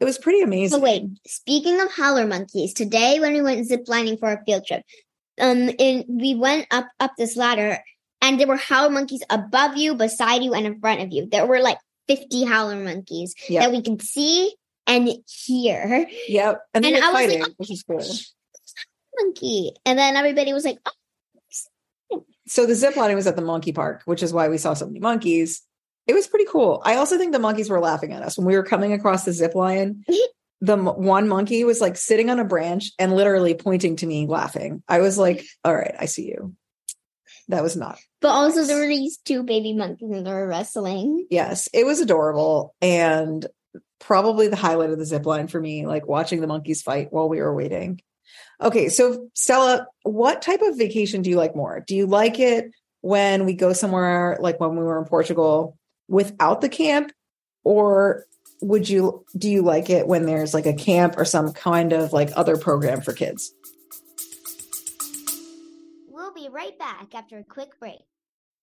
It 0.00 0.04
was 0.04 0.18
pretty 0.18 0.42
amazing. 0.42 0.78
Oh 0.78 0.82
wait, 0.82 1.04
speaking 1.26 1.80
of 1.80 1.90
howler 1.90 2.26
monkeys, 2.26 2.72
today 2.72 3.18
when 3.20 3.32
we 3.32 3.42
went 3.42 3.68
ziplining 3.68 4.18
for 4.20 4.30
a 4.32 4.44
field 4.44 4.64
trip, 4.66 4.82
um, 5.40 5.70
and 5.78 6.04
we 6.08 6.34
went 6.34 6.66
up 6.70 6.86
up 7.00 7.12
this 7.18 7.36
ladder, 7.36 7.78
and 8.20 8.38
there 8.38 8.46
were 8.46 8.56
howler 8.56 8.90
monkeys 8.90 9.22
above 9.28 9.76
you, 9.76 9.94
beside 9.94 10.42
you, 10.42 10.54
and 10.54 10.66
in 10.66 10.78
front 10.80 11.00
of 11.00 11.12
you. 11.12 11.26
There 11.26 11.46
were 11.46 11.60
like 11.60 11.78
fifty 12.06 12.44
howler 12.44 12.76
monkeys 12.76 13.34
Yep. 13.48 13.62
that 13.62 13.72
we 13.72 13.82
could 13.82 14.00
see 14.02 14.54
and 14.86 15.10
hear. 15.26 16.06
Yep. 16.28 16.62
And, 16.74 16.84
And 16.86 16.96
I 16.96 17.12
was 17.12 17.34
like, 17.34 17.42
oh, 17.48 17.54
which 17.56 17.70
is 17.70 17.82
cool. 17.82 18.04
Monkey, 19.20 19.72
and 19.84 19.98
then 19.98 20.16
everybody 20.16 20.52
was 20.52 20.64
like, 20.64 20.78
oh, 20.86 20.92
So 22.48 22.66
the 22.66 22.74
zip 22.74 22.96
lining 22.96 23.16
was 23.16 23.26
at 23.26 23.36
the 23.36 23.42
monkey 23.42 23.72
park, 23.72 24.02
which 24.04 24.22
is 24.22 24.32
why 24.32 24.48
we 24.48 24.58
saw 24.58 24.74
so 24.74 24.86
many 24.86 25.00
monkeys. 25.00 25.62
It 26.06 26.14
was 26.14 26.26
pretty 26.26 26.46
cool. 26.50 26.82
I 26.84 26.96
also 26.96 27.18
think 27.18 27.32
the 27.32 27.38
monkeys 27.38 27.68
were 27.68 27.80
laughing 27.80 28.12
at 28.12 28.22
us 28.22 28.38
when 28.38 28.46
we 28.46 28.56
were 28.56 28.62
coming 28.62 28.92
across 28.92 29.24
the 29.24 29.32
zip 29.32 29.54
line. 29.54 30.04
the 30.60 30.76
one 30.76 31.28
monkey 31.28 31.64
was 31.64 31.80
like 31.80 31.96
sitting 31.96 32.30
on 32.30 32.40
a 32.40 32.44
branch 32.44 32.92
and 32.98 33.14
literally 33.14 33.54
pointing 33.54 33.96
to 33.96 34.06
me, 34.06 34.26
laughing. 34.26 34.82
I 34.88 35.00
was 35.00 35.18
like, 35.18 35.44
"All 35.64 35.74
right, 35.74 35.94
I 35.98 36.06
see 36.06 36.26
you." 36.26 36.54
That 37.48 37.62
was 37.62 37.76
not. 37.76 37.98
But 38.20 38.28
also, 38.28 38.64
there 38.64 38.78
were 38.78 38.88
these 38.88 39.18
two 39.18 39.42
baby 39.42 39.72
monkeys 39.74 40.10
and 40.10 40.26
they 40.26 40.32
were 40.32 40.46
wrestling. 40.46 41.26
Yes, 41.30 41.68
it 41.72 41.86
was 41.86 42.00
adorable 42.00 42.74
and 42.80 43.46
probably 44.00 44.48
the 44.48 44.56
highlight 44.56 44.90
of 44.90 44.98
the 44.98 45.06
zip 45.06 45.26
line 45.26 45.48
for 45.48 45.60
me, 45.60 45.86
like 45.86 46.06
watching 46.06 46.40
the 46.40 46.46
monkeys 46.46 46.82
fight 46.82 47.08
while 47.10 47.28
we 47.28 47.40
were 47.40 47.54
waiting. 47.54 48.00
Okay, 48.60 48.88
so 48.88 49.28
Stella, 49.34 49.86
what 50.02 50.42
type 50.42 50.62
of 50.62 50.76
vacation 50.76 51.22
do 51.22 51.30
you 51.30 51.36
like 51.36 51.54
more? 51.54 51.84
Do 51.86 51.94
you 51.94 52.06
like 52.06 52.40
it 52.40 52.72
when 53.00 53.44
we 53.44 53.54
go 53.54 53.72
somewhere 53.72 54.36
like 54.40 54.58
when 54.58 54.70
we 54.70 54.84
were 54.84 54.98
in 54.98 55.04
Portugal 55.04 55.78
without 56.08 56.60
the 56.60 56.68
camp 56.68 57.12
or 57.62 58.24
would 58.60 58.88
you 58.88 59.24
do 59.36 59.48
you 59.48 59.62
like 59.62 59.88
it 59.88 60.08
when 60.08 60.26
there's 60.26 60.52
like 60.52 60.66
a 60.66 60.72
camp 60.72 61.14
or 61.16 61.24
some 61.24 61.52
kind 61.52 61.92
of 61.92 62.12
like 62.12 62.30
other 62.34 62.56
program 62.56 63.00
for 63.00 63.12
kids? 63.12 63.52
We'll 66.08 66.34
be 66.34 66.48
right 66.48 66.76
back 66.76 67.14
after 67.14 67.38
a 67.38 67.44
quick 67.44 67.78
break. 67.78 68.00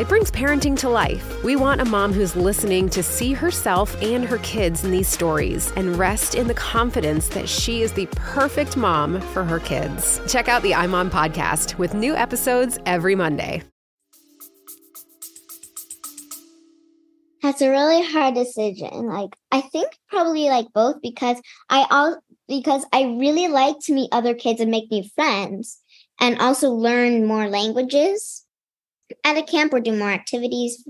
it 0.00 0.08
brings 0.08 0.30
parenting 0.30 0.78
to 0.78 0.88
life. 0.88 1.44
We 1.44 1.56
want 1.56 1.82
a 1.82 1.84
mom 1.84 2.14
who's 2.14 2.34
listening 2.34 2.88
to 2.88 3.02
see 3.02 3.34
herself 3.34 4.00
and 4.00 4.24
her 4.24 4.38
kids 4.38 4.82
in 4.82 4.90
these 4.90 5.08
stories 5.08 5.72
and 5.76 5.98
rest 5.98 6.34
in 6.34 6.48
the 6.48 6.54
confidence 6.54 7.28
that 7.28 7.46
she 7.46 7.82
is 7.82 7.92
the 7.92 8.06
perfect 8.12 8.78
mom 8.78 9.20
for 9.20 9.44
her 9.44 9.60
kids. 9.60 10.18
Check 10.26 10.48
out 10.48 10.62
the 10.62 10.70
iMom 10.70 11.10
podcast 11.10 11.76
with 11.76 11.92
new 11.92 12.16
episodes 12.16 12.78
every 12.86 13.14
Monday. 13.14 13.62
That's 17.42 17.60
a 17.60 17.68
really 17.68 18.02
hard 18.02 18.34
decision. 18.34 19.06
Like 19.06 19.36
I 19.52 19.60
think 19.60 19.90
probably 20.08 20.48
like 20.48 20.68
both 20.72 21.02
because 21.02 21.38
I 21.68 21.86
all 21.90 22.22
because 22.48 22.86
I 22.90 23.02
really 23.02 23.48
like 23.48 23.76
to 23.80 23.92
meet 23.92 24.08
other 24.12 24.32
kids 24.32 24.60
and 24.60 24.70
make 24.70 24.90
new 24.90 25.04
friends 25.14 25.78
and 26.18 26.38
also 26.40 26.70
learn 26.70 27.26
more 27.26 27.48
languages. 27.48 28.39
At 29.24 29.36
a 29.38 29.42
camp 29.42 29.72
or 29.72 29.80
do 29.80 29.92
more 29.96 30.10
activities, 30.10 30.86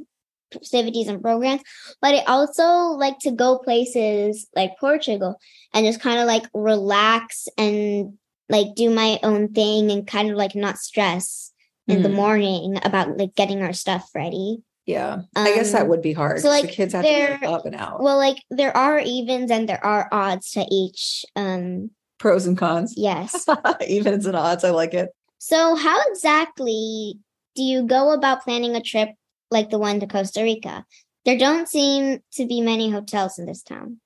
activities 0.54 1.08
and 1.08 1.22
programs. 1.22 1.62
But 2.00 2.14
I 2.14 2.20
also 2.24 2.96
like 2.96 3.18
to 3.20 3.30
go 3.30 3.58
places 3.58 4.46
like 4.56 4.72
Portugal 4.80 5.38
and 5.72 5.86
just 5.86 6.00
kind 6.00 6.18
of 6.20 6.26
like 6.26 6.44
relax 6.54 7.48
and 7.56 8.14
like 8.48 8.74
do 8.74 8.90
my 8.90 9.18
own 9.22 9.48
thing 9.52 9.90
and 9.90 10.06
kind 10.06 10.30
of 10.30 10.36
like 10.36 10.54
not 10.54 10.78
stress 10.78 11.52
in 11.86 12.02
the 12.02 12.08
Mhm. 12.08 12.14
morning 12.14 12.78
about 12.82 13.16
like 13.16 13.34
getting 13.36 13.62
our 13.62 13.72
stuff 13.72 14.08
ready. 14.14 14.62
Yeah. 14.86 15.22
I 15.36 15.54
guess 15.54 15.70
that 15.72 15.82
Um, 15.82 15.88
would 15.88 16.02
be 16.02 16.12
hard. 16.14 16.40
so, 16.40 16.48
like, 16.48 16.62
the 16.66 16.72
kids 16.72 16.94
have 16.94 17.04
to 17.04 17.08
they're- 17.08 17.38
get 17.40 17.48
up 17.48 17.64
and 17.64 17.76
out. 17.76 18.02
Well, 18.02 18.16
like 18.16 18.38
there 18.50 18.76
are 18.76 18.98
evens 18.98 19.50
and 19.52 19.68
there 19.68 19.84
are 19.84 20.08
odds 20.10 20.50
to 20.52 20.66
each. 20.68 21.24
Um, 21.36 21.90
Pros 22.18 22.46
and 22.46 22.58
cons. 22.58 22.94
yes. 22.96 23.46
Evens 23.88 24.26
and 24.26 24.34
odds. 24.36 24.64
I 24.64 24.70
like 24.70 24.94
it. 24.94 25.10
so, 25.38 25.74
how 25.76 26.00
exactly 26.10 27.18
do 27.54 27.62
you 27.62 27.86
go 27.86 28.12
about 28.12 28.42
planning 28.42 28.74
a 28.76 28.82
trip 28.82 29.10
like 29.50 29.70
the 29.70 29.78
one 29.78 30.00
to 30.00 30.06
Costa 30.06 30.42
Rica? 30.42 30.84
There 31.24 31.38
don't 31.38 31.68
seem 31.68 32.20
to 32.34 32.46
be 32.46 32.60
many 32.60 32.90
hotels 32.90 33.38
in 33.38 33.46
this 33.46 33.62
town. 33.62 34.00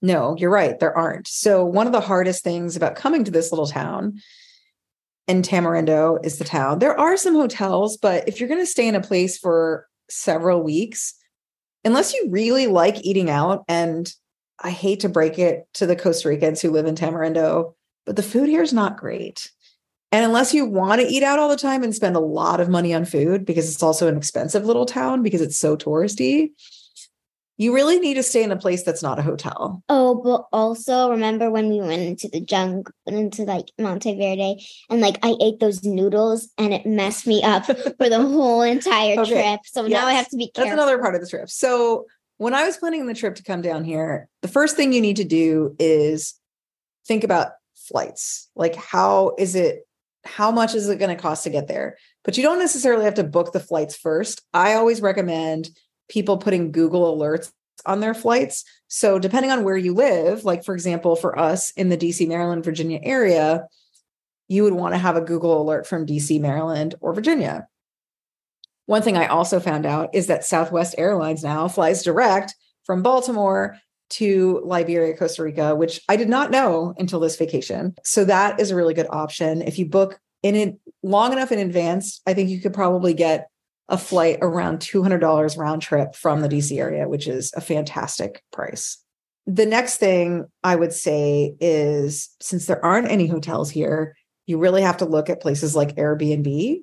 No, 0.00 0.36
you're 0.36 0.50
right. 0.50 0.78
There 0.78 0.96
aren't. 0.96 1.26
So, 1.26 1.64
one 1.64 1.86
of 1.86 1.92
the 1.92 2.00
hardest 2.00 2.44
things 2.44 2.76
about 2.76 2.94
coming 2.94 3.24
to 3.24 3.30
this 3.30 3.50
little 3.50 3.66
town 3.66 4.20
in 5.26 5.42
Tamarindo 5.42 6.24
is 6.24 6.38
the 6.38 6.44
town. 6.44 6.78
There 6.78 6.98
are 6.98 7.16
some 7.16 7.34
hotels, 7.34 7.96
but 7.96 8.28
if 8.28 8.38
you're 8.38 8.48
going 8.48 8.62
to 8.62 8.66
stay 8.66 8.86
in 8.86 8.94
a 8.94 9.00
place 9.00 9.38
for 9.38 9.86
several 10.08 10.62
weeks, 10.62 11.14
unless 11.84 12.14
you 12.14 12.28
really 12.30 12.66
like 12.66 13.04
eating 13.04 13.28
out, 13.28 13.64
and 13.68 14.12
I 14.62 14.70
hate 14.70 15.00
to 15.00 15.08
break 15.08 15.38
it 15.38 15.66
to 15.74 15.86
the 15.86 15.96
Costa 15.96 16.28
Ricans 16.28 16.60
who 16.60 16.70
live 16.70 16.86
in 16.86 16.94
Tamarindo, 16.94 17.74
but 18.06 18.16
the 18.16 18.22
food 18.22 18.48
here 18.48 18.62
is 18.62 18.72
not 18.72 18.96
great. 18.96 19.50
And 20.10 20.24
unless 20.24 20.54
you 20.54 20.64
want 20.64 21.00
to 21.00 21.06
eat 21.06 21.22
out 21.22 21.38
all 21.38 21.50
the 21.50 21.56
time 21.56 21.82
and 21.82 21.94
spend 21.94 22.16
a 22.16 22.20
lot 22.20 22.60
of 22.60 22.68
money 22.68 22.94
on 22.94 23.04
food, 23.04 23.44
because 23.44 23.70
it's 23.72 23.82
also 23.82 24.08
an 24.08 24.16
expensive 24.16 24.64
little 24.64 24.86
town 24.86 25.22
because 25.22 25.42
it's 25.42 25.58
so 25.58 25.76
touristy, 25.76 26.50
you 27.58 27.74
really 27.74 27.98
need 27.98 28.14
to 28.14 28.22
stay 28.22 28.42
in 28.42 28.52
a 28.52 28.56
place 28.56 28.84
that's 28.84 29.02
not 29.02 29.18
a 29.18 29.22
hotel. 29.22 29.82
Oh, 29.88 30.14
but 30.14 30.46
also 30.52 31.10
remember 31.10 31.50
when 31.50 31.68
we 31.68 31.80
went 31.80 32.02
into 32.02 32.28
the 32.28 32.40
jungle, 32.40 32.92
and 33.06 33.16
into 33.16 33.42
like 33.42 33.66
Monteverde, 33.78 34.64
and 34.88 35.00
like 35.00 35.18
I 35.22 35.34
ate 35.40 35.58
those 35.60 35.84
noodles 35.84 36.48
and 36.56 36.72
it 36.72 36.86
messed 36.86 37.26
me 37.26 37.42
up 37.42 37.64
for 37.98 38.08
the 38.08 38.20
whole 38.22 38.62
entire 38.62 39.18
Okay. 39.18 39.42
trip. 39.42 39.60
So 39.64 39.86
now 39.86 40.06
I 40.06 40.12
Yes. 40.12 40.18
have 40.20 40.28
to 40.30 40.36
be 40.36 40.50
That's 40.54 40.72
another 40.72 40.98
part 40.98 41.16
of 41.16 41.20
the 41.20 41.26
trip. 41.26 41.50
So 41.50 42.06
when 42.38 42.54
I 42.54 42.64
was 42.64 42.76
planning 42.76 43.06
the 43.06 43.14
trip 43.14 43.34
to 43.34 43.42
come 43.42 43.60
down 43.60 43.84
here, 43.84 44.28
the 44.40 44.48
first 44.48 44.76
thing 44.76 44.92
you 44.92 45.00
need 45.00 45.16
to 45.16 45.24
do 45.24 45.74
is 45.80 46.34
think 47.06 47.24
about 47.24 47.52
flights. 47.74 48.48
Like 48.54 48.76
how 48.76 49.34
is 49.36 49.56
it 49.56 49.87
how 50.24 50.50
much 50.50 50.74
is 50.74 50.88
it 50.88 50.98
going 50.98 51.14
to 51.14 51.20
cost 51.20 51.44
to 51.44 51.50
get 51.50 51.68
there? 51.68 51.96
But 52.24 52.36
you 52.36 52.42
don't 52.42 52.58
necessarily 52.58 53.04
have 53.04 53.14
to 53.14 53.24
book 53.24 53.52
the 53.52 53.60
flights 53.60 53.96
first. 53.96 54.42
I 54.52 54.74
always 54.74 55.00
recommend 55.00 55.70
people 56.08 56.38
putting 56.38 56.72
Google 56.72 57.16
alerts 57.16 57.52
on 57.86 58.00
their 58.00 58.14
flights. 58.14 58.64
So 58.88 59.18
depending 59.18 59.50
on 59.50 59.64
where 59.64 59.76
you 59.76 59.94
live, 59.94 60.44
like 60.44 60.64
for 60.64 60.74
example, 60.74 61.16
for 61.16 61.38
us 61.38 61.70
in 61.72 61.88
the 61.88 61.96
DC, 61.96 62.26
Maryland, 62.26 62.64
Virginia 62.64 63.00
area, 63.02 63.66
you 64.48 64.64
would 64.64 64.72
want 64.72 64.94
to 64.94 64.98
have 64.98 65.16
a 65.16 65.20
Google 65.20 65.60
alert 65.60 65.86
from 65.86 66.06
DC, 66.06 66.40
Maryland, 66.40 66.94
or 67.00 67.14
Virginia. 67.14 67.68
One 68.86 69.02
thing 69.02 69.16
I 69.16 69.26
also 69.26 69.60
found 69.60 69.84
out 69.84 70.14
is 70.14 70.28
that 70.28 70.44
Southwest 70.44 70.94
Airlines 70.96 71.44
now 71.44 71.68
flies 71.68 72.02
direct 72.02 72.54
from 72.84 73.02
Baltimore 73.02 73.76
to 74.10 74.60
Liberia, 74.64 75.16
Costa 75.16 75.42
Rica, 75.42 75.74
which 75.74 76.00
I 76.08 76.16
did 76.16 76.28
not 76.28 76.50
know 76.50 76.94
until 76.98 77.20
this 77.20 77.36
vacation. 77.36 77.94
So 78.04 78.24
that 78.24 78.60
is 78.60 78.70
a 78.70 78.76
really 78.76 78.94
good 78.94 79.08
option. 79.10 79.62
If 79.62 79.78
you 79.78 79.86
book 79.86 80.18
in 80.42 80.54
it 80.54 80.78
long 81.02 81.32
enough 81.32 81.52
in 81.52 81.58
advance, 81.58 82.20
I 82.26 82.34
think 82.34 82.50
you 82.50 82.60
could 82.60 82.74
probably 82.74 83.14
get 83.14 83.48
a 83.88 83.98
flight 83.98 84.38
around 84.42 84.80
$200 84.80 85.56
round 85.56 85.82
trip 85.82 86.14
from 86.14 86.40
the 86.40 86.48
DC 86.48 86.78
area, 86.78 87.08
which 87.08 87.26
is 87.26 87.52
a 87.56 87.60
fantastic 87.60 88.42
price. 88.52 88.98
The 89.46 89.66
next 89.66 89.96
thing 89.96 90.44
I 90.62 90.76
would 90.76 90.92
say 90.92 91.54
is 91.58 92.28
since 92.40 92.66
there 92.66 92.84
aren't 92.84 93.10
any 93.10 93.26
hotels 93.26 93.70
here, 93.70 94.14
you 94.46 94.58
really 94.58 94.82
have 94.82 94.98
to 94.98 95.06
look 95.06 95.30
at 95.30 95.40
places 95.40 95.74
like 95.74 95.96
Airbnb. 95.96 96.82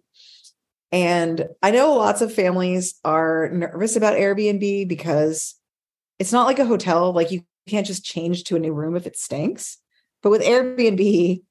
And 0.92 1.48
I 1.62 1.72
know 1.72 1.94
lots 1.94 2.22
of 2.22 2.34
families 2.34 2.96
are 3.04 3.50
nervous 3.50 3.96
about 3.96 4.16
Airbnb 4.16 4.88
because 4.88 5.56
it's 6.20 6.32
not 6.32 6.46
like 6.46 6.60
a 6.60 6.66
hotel, 6.66 7.12
like 7.12 7.32
you 7.32 7.44
can't 7.68 7.88
just 7.88 8.06
change 8.06 8.44
to 8.46 8.56
a 8.56 8.60
new 8.60 8.74
room 8.74 8.96
if 8.96 9.08
it 9.08 9.18
stinks. 9.18 9.78
But 10.22 10.30
with 10.30 10.42
Airbnb, 10.42 11.42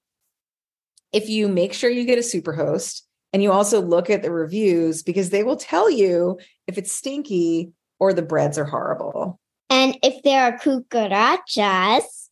if 1.13 1.29
you 1.29 1.49
make 1.49 1.73
sure 1.73 1.91
you 1.91 2.05
get 2.05 2.19
a 2.19 2.23
super 2.23 2.53
host 2.53 3.07
and 3.33 3.43
you 3.43 3.53
also 3.53 3.81
look 3.81 4.11
at 4.11 4.23
the 4.23 4.31
reviews 4.31 5.03
because 5.03 5.31
they 5.31 5.43
will 5.43 5.57
tell 5.57 5.91
you 5.91 6.39
if 6.67 6.79
it's 6.79 6.93
stinky 6.93 7.73
or 7.99 8.13
the 8.13 8.23
breads 8.23 8.59
are 8.59 8.65
horrible. 8.65 9.41
And 9.71 9.97
if 10.03 10.23
there 10.23 10.43
are 10.43 10.59
cucarachas, 10.59 12.29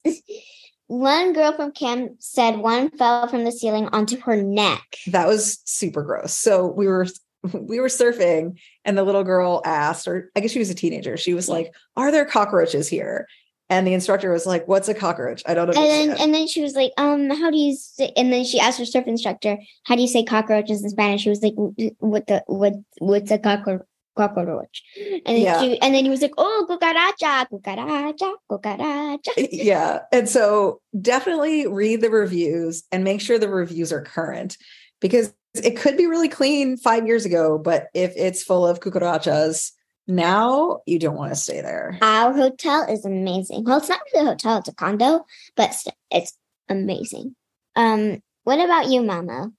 one 0.86 1.32
girl 1.32 1.52
from 1.52 1.72
camp 1.72 2.12
said 2.18 2.58
one 2.58 2.90
fell 2.90 3.28
from 3.28 3.44
the 3.44 3.52
ceiling 3.52 3.88
onto 3.88 4.20
her 4.20 4.36
neck. 4.36 4.82
That 5.08 5.26
was 5.26 5.60
super 5.64 6.02
gross. 6.02 6.34
So 6.34 6.66
we 6.66 6.86
were 6.86 7.06
we 7.52 7.80
were 7.80 7.88
surfing 7.88 8.58
and 8.84 8.96
the 8.96 9.02
little 9.02 9.24
girl 9.24 9.62
asked, 9.64 10.06
or 10.06 10.30
I 10.36 10.40
guess 10.40 10.52
she 10.52 10.58
was 10.58 10.70
a 10.70 10.74
teenager. 10.74 11.16
She 11.16 11.34
was 11.34 11.48
like, 11.48 11.74
Are 11.96 12.10
there 12.10 12.24
cockroaches 12.24 12.88
here? 12.88 13.26
And 13.68 13.86
the 13.86 13.94
instructor 13.94 14.30
was 14.30 14.46
like, 14.46 14.68
What's 14.68 14.88
a 14.88 14.94
cockroach? 14.94 15.42
I 15.46 15.54
don't 15.54 15.68
And 15.68 15.76
then 15.76 16.10
and 16.20 16.34
then 16.34 16.46
she 16.46 16.62
was 16.62 16.74
like, 16.74 16.92
um, 16.98 17.30
how 17.30 17.50
do 17.50 17.56
you 17.56 17.74
say 17.74 18.12
and 18.16 18.32
then 18.32 18.44
she 18.44 18.60
asked 18.60 18.78
her 18.78 18.84
surf 18.84 19.06
instructor, 19.06 19.58
how 19.84 19.96
do 19.96 20.02
you 20.02 20.08
say 20.08 20.24
cockroaches 20.24 20.82
in 20.82 20.90
Spanish? 20.90 21.22
She 21.22 21.30
was 21.30 21.42
like, 21.42 21.54
what 21.98 22.26
the 22.26 22.44
what 22.46 22.74
what's 22.98 23.30
a 23.30 23.38
cockroach? 23.38 23.82
Cockroach, 24.14 24.82
and 25.00 25.22
then 25.24 25.40
Yeah. 25.40 25.58
she, 25.62 25.80
and 25.80 25.94
then 25.94 26.04
he 26.04 26.10
was 26.10 26.20
like, 26.20 26.34
"Oh, 26.36 26.66
cucaracha, 26.68 27.46
cucaracha, 27.48 28.34
cucaracha." 28.50 29.48
yeah. 29.50 30.00
And 30.12 30.28
so 30.28 30.82
definitely 31.00 31.66
read 31.66 32.02
the 32.02 32.10
reviews 32.10 32.82
and 32.92 33.04
make 33.04 33.22
sure 33.22 33.38
the 33.38 33.48
reviews 33.48 33.90
are 33.90 34.02
current 34.02 34.58
because 35.00 35.32
it 35.54 35.76
could 35.76 35.96
be 35.96 36.06
really 36.06 36.28
clean 36.28 36.76
five 36.76 37.06
years 37.06 37.24
ago, 37.24 37.58
but 37.58 37.88
if 37.94 38.12
it's 38.16 38.42
full 38.42 38.66
of 38.66 38.80
cucarachas 38.80 39.72
now, 40.06 40.80
you 40.86 40.98
don't 40.98 41.16
want 41.16 41.32
to 41.32 41.36
stay 41.36 41.60
there. 41.60 41.98
Our 42.02 42.32
hotel 42.32 42.86
is 42.88 43.04
amazing. 43.04 43.64
Well, 43.64 43.78
it's 43.78 43.88
not 43.88 44.00
really 44.12 44.26
a 44.26 44.30
hotel; 44.30 44.58
it's 44.58 44.68
a 44.68 44.74
condo, 44.74 45.24
but 45.56 45.74
it's 46.10 46.32
amazing. 46.68 47.36
Um, 47.76 48.22
what 48.44 48.58
about 48.58 48.88
you, 48.88 49.02
Mama? 49.02 49.50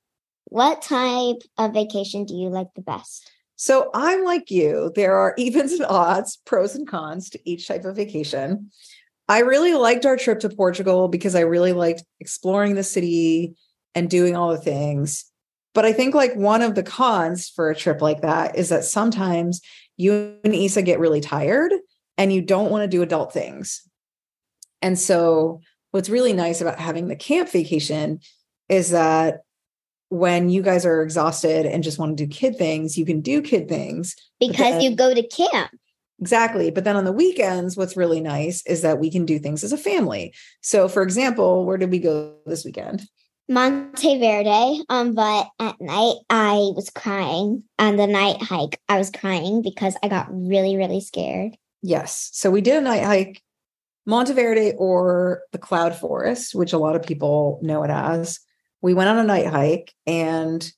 What 0.45 0.81
type 0.81 1.37
of 1.57 1.73
vacation 1.73 2.25
do 2.25 2.35
you 2.35 2.49
like 2.49 2.67
the 2.75 2.81
best? 2.81 3.31
So 3.55 3.89
I'm 3.93 4.23
like 4.23 4.51
you. 4.51 4.91
There 4.95 5.15
are 5.15 5.33
evens 5.37 5.73
and 5.73 5.85
odds, 5.85 6.37
pros 6.45 6.75
and 6.75 6.87
cons 6.87 7.29
to 7.31 7.49
each 7.49 7.67
type 7.67 7.85
of 7.85 7.95
vacation. 7.95 8.71
I 9.29 9.39
really 9.39 9.73
liked 9.73 10.05
our 10.05 10.17
trip 10.17 10.41
to 10.41 10.49
Portugal 10.49 11.07
because 11.07 11.33
I 11.33 11.41
really 11.41 11.71
liked 11.71 12.03
exploring 12.19 12.75
the 12.75 12.83
city 12.83 13.55
and 13.95 14.09
doing 14.09 14.35
all 14.35 14.51
the 14.51 14.57
things. 14.57 15.25
But 15.73 15.85
I 15.85 15.93
think 15.93 16.13
like 16.13 16.35
one 16.35 16.61
of 16.61 16.75
the 16.75 16.83
cons 16.83 17.49
for 17.49 17.69
a 17.69 17.75
trip 17.75 18.01
like 18.01 18.21
that 18.21 18.55
is 18.55 18.69
that 18.69 18.83
sometimes 18.83 19.61
you 19.97 20.37
and 20.43 20.53
Isa 20.53 20.81
get 20.81 20.99
really 20.99 21.21
tired 21.21 21.73
and 22.17 22.31
you 22.31 22.41
don't 22.41 22.71
want 22.71 22.83
to 22.83 22.87
do 22.87 23.01
adult 23.01 23.33
things. 23.33 23.81
And 24.81 24.99
so 24.99 25.61
what's 25.91 26.09
really 26.09 26.33
nice 26.33 26.61
about 26.61 26.79
having 26.79 27.07
the 27.07 27.15
camp 27.15 27.49
vacation 27.49 28.19
is 28.69 28.91
that 28.91 29.41
when 30.09 30.49
you 30.49 30.61
guys 30.61 30.85
are 30.85 31.01
exhausted 31.01 31.65
and 31.65 31.83
just 31.83 31.97
want 31.97 32.15
to 32.15 32.25
do 32.25 32.31
kid 32.31 32.57
things, 32.57 32.97
you 32.97 33.05
can 33.05 33.21
do 33.21 33.41
kid 33.41 33.67
things. 33.67 34.15
Because 34.39 34.73
then- 34.73 34.81
you 34.81 34.95
go 34.95 35.13
to 35.13 35.27
camp. 35.27 35.71
Exactly. 36.19 36.69
But 36.69 36.83
then 36.83 36.95
on 36.95 37.05
the 37.05 37.11
weekends, 37.11 37.75
what's 37.75 37.97
really 37.97 38.21
nice 38.21 38.65
is 38.65 38.81
that 38.81 38.99
we 38.99 39.09
can 39.09 39.25
do 39.25 39.39
things 39.39 39.63
as 39.63 39.73
a 39.73 39.77
family. 39.77 40.33
So, 40.61 40.87
for 40.87 41.01
example, 41.01 41.65
where 41.65 41.77
did 41.77 41.91
we 41.91 41.99
go 41.99 42.35
this 42.45 42.63
weekend? 42.63 43.01
Monteverde. 43.49 44.83
Um, 44.89 45.13
but 45.13 45.49
at 45.59 45.79
night 45.79 46.15
I 46.29 46.71
was 46.75 46.89
crying. 46.89 47.63
On 47.79 47.97
the 47.97 48.07
night 48.07 48.41
hike, 48.41 48.79
I 48.87 48.97
was 48.97 49.11
crying 49.11 49.61
because 49.61 49.95
I 50.01 50.07
got 50.07 50.27
really, 50.29 50.77
really 50.77 51.01
scared. 51.01 51.57
Yes. 51.81 52.29
So, 52.33 52.49
we 52.49 52.61
did 52.61 52.77
a 52.77 52.81
night 52.81 53.03
hike, 53.03 53.43
Monteverde 54.05 54.73
or 54.77 55.43
the 55.51 55.57
Cloud 55.57 55.95
Forest, 55.95 56.55
which 56.55 56.73
a 56.73 56.77
lot 56.77 56.95
of 56.95 57.03
people 57.03 57.59
know 57.61 57.83
it 57.83 57.89
as. 57.89 58.39
We 58.81 58.93
went 58.93 59.09
on 59.09 59.17
a 59.17 59.23
night 59.23 59.47
hike 59.47 59.93
and 60.05 60.69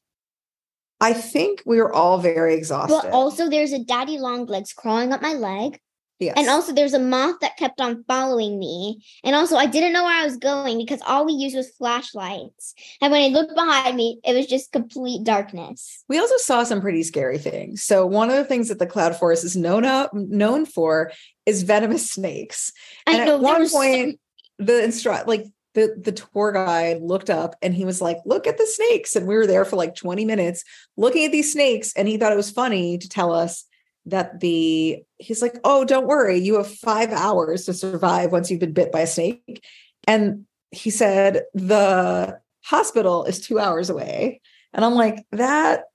I 1.02 1.14
think 1.14 1.62
we 1.66 1.78
were 1.78 1.94
all 1.94 2.20
very 2.20 2.56
exhausted. 2.56 3.00
But 3.04 3.12
also, 3.12 3.50
there's 3.50 3.74
a 3.74 3.84
daddy 3.84 4.18
long 4.18 4.46
legs 4.46 4.74
crawling 4.74 5.12
up 5.12 5.22
my 5.22 5.34
leg. 5.34 5.80
Yes. 6.20 6.36
And 6.38 6.50
also, 6.50 6.74
there's 6.74 6.94
a 6.94 7.00
moth 7.00 7.40
that 7.42 7.58
kept 7.58 7.82
on 7.82 8.04
following 8.08 8.58
me. 8.60 9.04
And 9.24 9.36
also, 9.36 9.56
I 9.56 9.66
didn't 9.66 9.94
know 9.94 10.04
where 10.04 10.22
I 10.22 10.26
was 10.26 10.38
going 10.38 10.78
because 10.78 11.02
all 11.06 11.26
we 11.26 11.34
used 11.34 11.56
was 11.56 11.70
flashlights. 11.72 12.74
And 13.02 13.12
when 13.12 13.24
I 13.24 13.34
looked 13.34 13.56
behind 13.56 13.96
me, 13.96 14.20
it 14.24 14.34
was 14.34 14.48
just 14.48 14.72
complete 14.72 15.24
darkness. 15.24 16.04
We 16.08 16.20
also 16.20 16.38
saw 16.38 16.64
some 16.64 16.82
pretty 16.82 17.04
scary 17.04 17.38
things. 17.38 17.84
So 17.84 18.06
one 18.06 18.30
of 18.30 18.36
the 18.36 18.46
things 18.46 18.70
that 18.70 18.80
the 18.80 18.88
cloud 18.88 19.16
forest 19.16 19.44
is 19.44 19.56
known 19.56 19.86
up 19.86 20.14
known 20.14 20.66
for 20.66 21.12
is 21.46 21.64
venomous 21.64 22.10
snakes. 22.10 22.72
And 23.06 23.26
know 23.26 23.36
at 23.36 23.42
one 23.42 23.62
was 23.62 23.72
so- 23.72 23.78
point, 23.78 24.20
the 24.58 24.84
instruct 24.84 25.28
like 25.28 25.46
the 25.76 25.94
the 26.02 26.14
tour 26.14 26.54
guide 26.54 27.02
looked 27.02 27.30
up 27.30 27.56
and 27.62 27.74
he 27.76 27.86
was 27.86 28.02
like, 28.02 28.18
"Look 28.26 28.48
at 28.48 28.58
the 28.58 28.66
snakes." 28.66 29.16
And 29.16 29.28
we 29.28 29.36
were 29.36 29.46
there 29.46 29.66
for 29.66 29.76
like 29.76 29.94
20 29.94 30.26
minutes 30.26 30.64
looking 30.98 31.26
at 31.26 31.32
these 31.32 31.52
snakes 31.52 31.94
and 31.96 32.08
he 32.08 32.18
thought 32.18 32.32
it 32.32 32.38
was 32.38 32.50
funny 32.50 32.98
to 32.98 33.10
tell 33.10 33.34
us 33.34 33.66
that 34.06 34.40
the 34.40 35.04
he's 35.18 35.42
like, 35.42 35.58
"Oh, 35.64 35.86
don't 35.86 36.08
worry. 36.08 36.38
You 36.38 36.56
have 36.56 36.68
5 36.68 37.12
hours 37.12 37.66
to 37.66 37.74
survive 37.74 38.32
once 38.32 38.50
you've 38.50 38.60
been 38.60 38.74
bit 38.74 38.92
by 38.92 39.02
a 39.02 39.08
snake." 39.08 39.64
And 40.08 40.46
he 40.72 40.90
said 40.90 41.44
the 41.54 42.40
hospital 42.64 43.26
is 43.26 43.42
2 43.42 43.60
hours 43.60 43.90
away. 43.90 44.42
And 44.74 44.84
I'm 44.86 44.96
like, 44.96 45.26
"That 45.32 45.86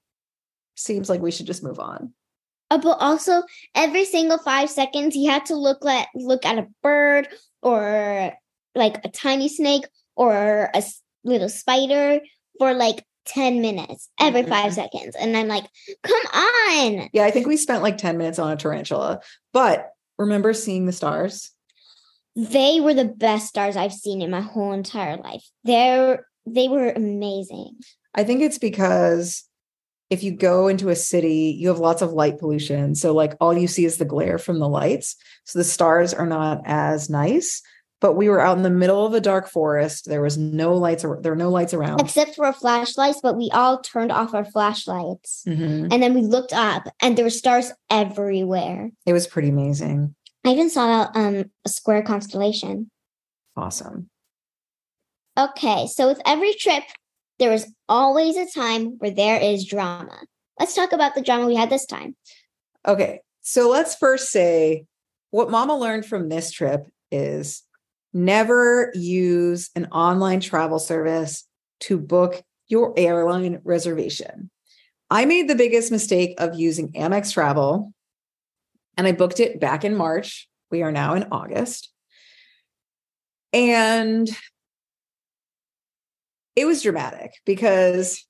seems 0.76 1.08
like 1.08 1.20
we 1.20 1.30
should 1.30 1.46
just 1.46 1.62
move 1.62 1.78
on." 1.78 2.12
Uh, 2.70 2.78
but 2.78 2.98
also, 3.00 3.42
every 3.74 4.04
single 4.04 4.38
five 4.38 4.70
seconds, 4.70 5.14
he 5.14 5.26
had 5.26 5.44
to 5.46 5.56
look 5.56 5.84
at 5.84 6.08
look 6.14 6.46
at 6.46 6.58
a 6.58 6.68
bird 6.82 7.28
or 7.62 8.32
like 8.74 9.04
a 9.04 9.08
tiny 9.08 9.48
snake 9.48 9.84
or 10.16 10.70
a 10.74 10.82
little 11.24 11.48
spider 11.48 12.20
for 12.58 12.74
like 12.74 13.04
10 13.26 13.60
minutes 13.60 14.08
every 14.18 14.42
five 14.42 14.72
Mhm. 14.72 14.74
seconds. 14.74 15.16
And 15.16 15.36
I'm 15.36 15.48
like, 15.48 15.64
come 16.02 16.20
on. 16.34 17.08
Yeah, 17.12 17.24
I 17.24 17.30
think 17.30 17.46
we 17.46 17.56
spent 17.56 17.82
like 17.82 17.98
10 17.98 18.18
minutes 18.18 18.38
on 18.38 18.52
a 18.52 18.56
tarantula. 18.56 19.20
But 19.52 19.90
remember 20.18 20.52
seeing 20.52 20.86
the 20.86 20.92
stars? 20.92 21.50
They 22.36 22.80
were 22.80 22.94
the 22.94 23.04
best 23.04 23.48
stars 23.48 23.76
I've 23.76 23.92
seen 23.92 24.22
in 24.22 24.30
my 24.30 24.40
whole 24.40 24.72
entire 24.72 25.16
life. 25.16 25.44
They're 25.64 26.26
they 26.46 26.68
were 26.68 26.90
amazing. 26.90 27.76
I 28.14 28.24
think 28.24 28.40
it's 28.42 28.58
because 28.58 29.44
if 30.08 30.24
you 30.24 30.32
go 30.32 30.66
into 30.66 30.88
a 30.88 30.96
city, 30.96 31.54
you 31.56 31.68
have 31.68 31.78
lots 31.78 32.02
of 32.02 32.12
light 32.12 32.38
pollution. 32.38 32.94
So, 32.96 33.12
like, 33.14 33.34
all 33.40 33.56
you 33.56 33.68
see 33.68 33.84
is 33.84 33.98
the 33.98 34.04
glare 34.04 34.38
from 34.38 34.58
the 34.58 34.68
lights. 34.68 35.14
So, 35.44 35.58
the 35.58 35.64
stars 35.64 36.12
are 36.12 36.26
not 36.26 36.62
as 36.64 37.08
nice. 37.08 37.62
But 38.00 38.14
we 38.14 38.28
were 38.28 38.40
out 38.40 38.56
in 38.56 38.62
the 38.62 38.70
middle 38.70 39.04
of 39.04 39.12
a 39.12 39.20
dark 39.20 39.48
forest. 39.48 40.06
There 40.06 40.22
was 40.22 40.38
no 40.38 40.74
lights. 40.74 41.02
There 41.02 41.32
were 41.32 41.36
no 41.36 41.50
lights 41.50 41.74
around. 41.74 42.00
Except 42.00 42.34
for 42.34 42.50
flashlights, 42.52 43.20
but 43.22 43.36
we 43.36 43.50
all 43.52 43.80
turned 43.80 44.10
off 44.10 44.32
our 44.34 44.44
flashlights. 44.44 45.44
Mhm. 45.46 45.92
And 45.92 46.02
then 46.02 46.14
we 46.14 46.22
looked 46.22 46.52
up 46.52 46.88
and 47.02 47.16
there 47.16 47.24
were 47.24 47.30
stars 47.30 47.72
everywhere. 47.90 48.90
It 49.04 49.12
was 49.12 49.26
pretty 49.26 49.50
amazing. 49.50 50.14
I 50.44 50.50
even 50.50 50.70
saw 50.70 51.10
um, 51.14 51.50
a 51.66 51.68
square 51.68 52.02
constellation. 52.02 52.90
Awesome. 53.56 54.08
Okay, 55.38 55.86
so 55.86 56.08
with 56.08 56.20
every 56.26 56.54
trip, 56.54 56.84
there 57.38 57.52
is 57.52 57.72
always 57.88 58.36
a 58.36 58.50
time 58.50 58.96
where 58.98 59.10
there 59.10 59.40
is 59.40 59.66
drama. 59.66 60.18
Let's 60.58 60.74
talk 60.74 60.92
about 60.92 61.14
the 61.14 61.22
drama 61.22 61.46
we 61.46 61.56
had 61.56 61.70
this 61.70 61.86
time. 61.86 62.16
Okay. 62.86 63.20
So, 63.42 63.70
let's 63.70 63.94
first 63.94 64.30
say 64.30 64.84
what 65.30 65.50
mama 65.50 65.76
learned 65.76 66.04
from 66.04 66.28
this 66.28 66.50
trip 66.50 66.86
is 67.10 67.62
never 68.12 68.90
use 68.94 69.70
an 69.74 69.86
online 69.86 70.40
travel 70.40 70.78
service 70.78 71.44
to 71.80 71.98
book 71.98 72.42
your 72.68 72.94
airline 72.96 73.60
reservation. 73.64 74.50
I 75.10 75.24
made 75.24 75.48
the 75.48 75.54
biggest 75.54 75.90
mistake 75.90 76.34
of 76.38 76.54
using 76.58 76.92
Amex 76.92 77.32
Travel 77.32 77.92
and 78.96 79.06
I 79.06 79.12
booked 79.12 79.40
it 79.40 79.60
back 79.60 79.84
in 79.84 79.96
March. 79.96 80.48
We 80.70 80.82
are 80.82 80.92
now 80.92 81.14
in 81.14 81.26
August. 81.32 81.92
And 83.52 84.28
it 86.54 86.64
was 86.64 86.82
dramatic 86.82 87.32
because 87.44 88.24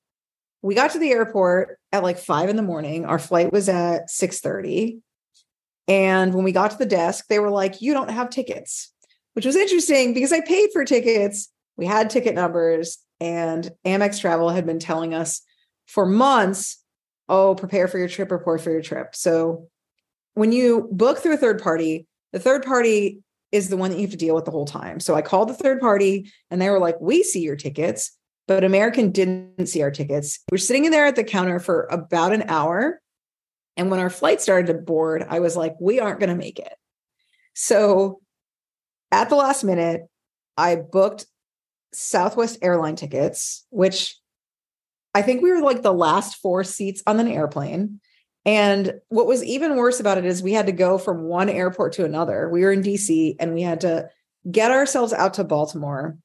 we 0.63 0.75
got 0.75 0.93
to 0.93 0.99
the 0.99 1.11
airport 1.11 1.79
at 1.93 2.03
like 2.03 2.19
five 2.19 2.49
in 2.49 2.57
the 2.57 2.63
morning. 2.63 3.05
Our 3.05 3.19
flight 3.19 3.53
was 3.53 3.69
at 3.69 4.09
6:30. 4.11 5.01
And 5.89 6.33
when 6.35 6.45
we 6.45 6.53
got 6.53 6.71
to 6.71 6.79
the 6.79 6.87
desk, 6.87 7.27
they 7.29 7.41
were 7.41 7.51
like, 7.51 7.83
you 7.83 7.93
don't 7.93 8.11
have 8.11 8.31
tickets, 8.31 8.93
which 9.35 9.47
was 9.47 9.57
interesting 9.57 10.15
because 10.15 10.33
I 10.33 10.41
paid 10.41 10.71
for 10.73 10.85
tickets. 10.85 11.49
We 11.77 11.87
had 11.87 12.11
ticket 12.11 12.35
numbers, 12.35 12.99
and 13.21 13.71
Amex 13.87 14.21
Travel 14.21 14.51
had 14.51 14.67
been 14.67 14.79
telling 14.79 15.15
us 15.15 15.43
for 15.87 16.07
months, 16.07 16.83
oh, 17.29 17.55
prepare 17.55 17.89
for 17.89 17.99
your 17.99 18.09
trip, 18.09 18.31
report 18.31 18.61
for 18.61 18.71
your 18.71 18.83
trip. 18.83 19.15
So 19.15 19.69
when 20.35 20.53
you 20.53 20.89
book 20.91 21.19
through 21.19 21.35
a 21.35 21.39
third 21.39 21.63
party, 21.63 22.07
the 22.33 22.39
third 22.39 22.65
party 22.65 23.23
is 23.53 23.69
the 23.69 23.77
one 23.77 23.91
that 23.91 23.97
you 23.97 24.03
have 24.03 24.13
to 24.13 24.17
deal 24.17 24.35
with 24.35 24.45
the 24.45 24.51
whole 24.51 24.67
time. 24.67 25.01
So 25.01 25.15
I 25.15 25.23
called 25.23 25.49
the 25.49 25.55
third 25.55 25.81
party 25.81 26.31
and 26.51 26.61
they 26.61 26.71
were 26.71 26.79
like, 26.79 27.01
we 27.01 27.23
see 27.23 27.41
your 27.41 27.57
tickets, 27.57 28.17
but 28.47 28.63
American 28.63 29.11
didn't 29.11 29.67
see 29.67 29.83
our 29.83 29.91
tickets. 29.91 30.39
We're 30.51 30.59
sitting 30.59 30.85
in 30.85 30.93
there 30.93 31.07
at 31.07 31.17
the 31.17 31.25
counter 31.25 31.59
for 31.59 31.89
about 31.91 32.33
an 32.33 32.45
hour. 32.47 33.01
And 33.77 33.91
when 33.91 34.01
our 34.01 34.11
flight 34.11 34.41
started 34.41 34.69
to 34.69 34.75
board, 34.75 35.27
I 35.29 35.41
was 35.41 35.57
like, 35.57 35.75
we 35.81 35.99
aren't 35.99 36.21
going 36.21 36.31
to 36.31 36.37
make 36.37 36.59
it. 36.59 36.75
So 37.55 38.21
at 39.13 39.29
the 39.29 39.37
last 39.37 39.65
minute, 39.65 40.03
I 40.57 40.77
booked 40.77 41.27
Southwest 41.93 42.59
airline 42.63 42.97
tickets, 42.97 43.67
which 43.71 44.17
I 45.15 45.23
think 45.23 45.43
we 45.43 45.51
were 45.51 45.61
like 45.61 45.83
the 45.83 45.93
last 45.93 46.37
four 46.37 46.63
seats 46.65 47.03
on 47.07 47.19
an 47.19 47.29
airplane. 47.29 48.01
And 48.47 48.95
what 49.09 49.27
was 49.27 49.45
even 49.45 49.77
worse 49.77 50.01
about 50.01 50.19
it 50.19 50.25
is 50.25 50.43
we 50.43 50.53
had 50.53 50.67
to 50.67 50.73
go 50.73 50.99
from 50.99 51.25
one 51.25 51.49
airport 51.49 51.95
to 51.95 52.05
another. 52.05 52.49
We 52.49 52.63
were 52.63 52.73
in 52.73 52.83
DC 52.83 53.37
and 53.39 53.53
we 53.53 53.63
had 53.63 53.81
to 53.83 54.09
get 54.51 54.71
ourselves 54.71 55.13
out 55.13 55.35
to 55.35 55.45
Baltimore. 55.45 56.17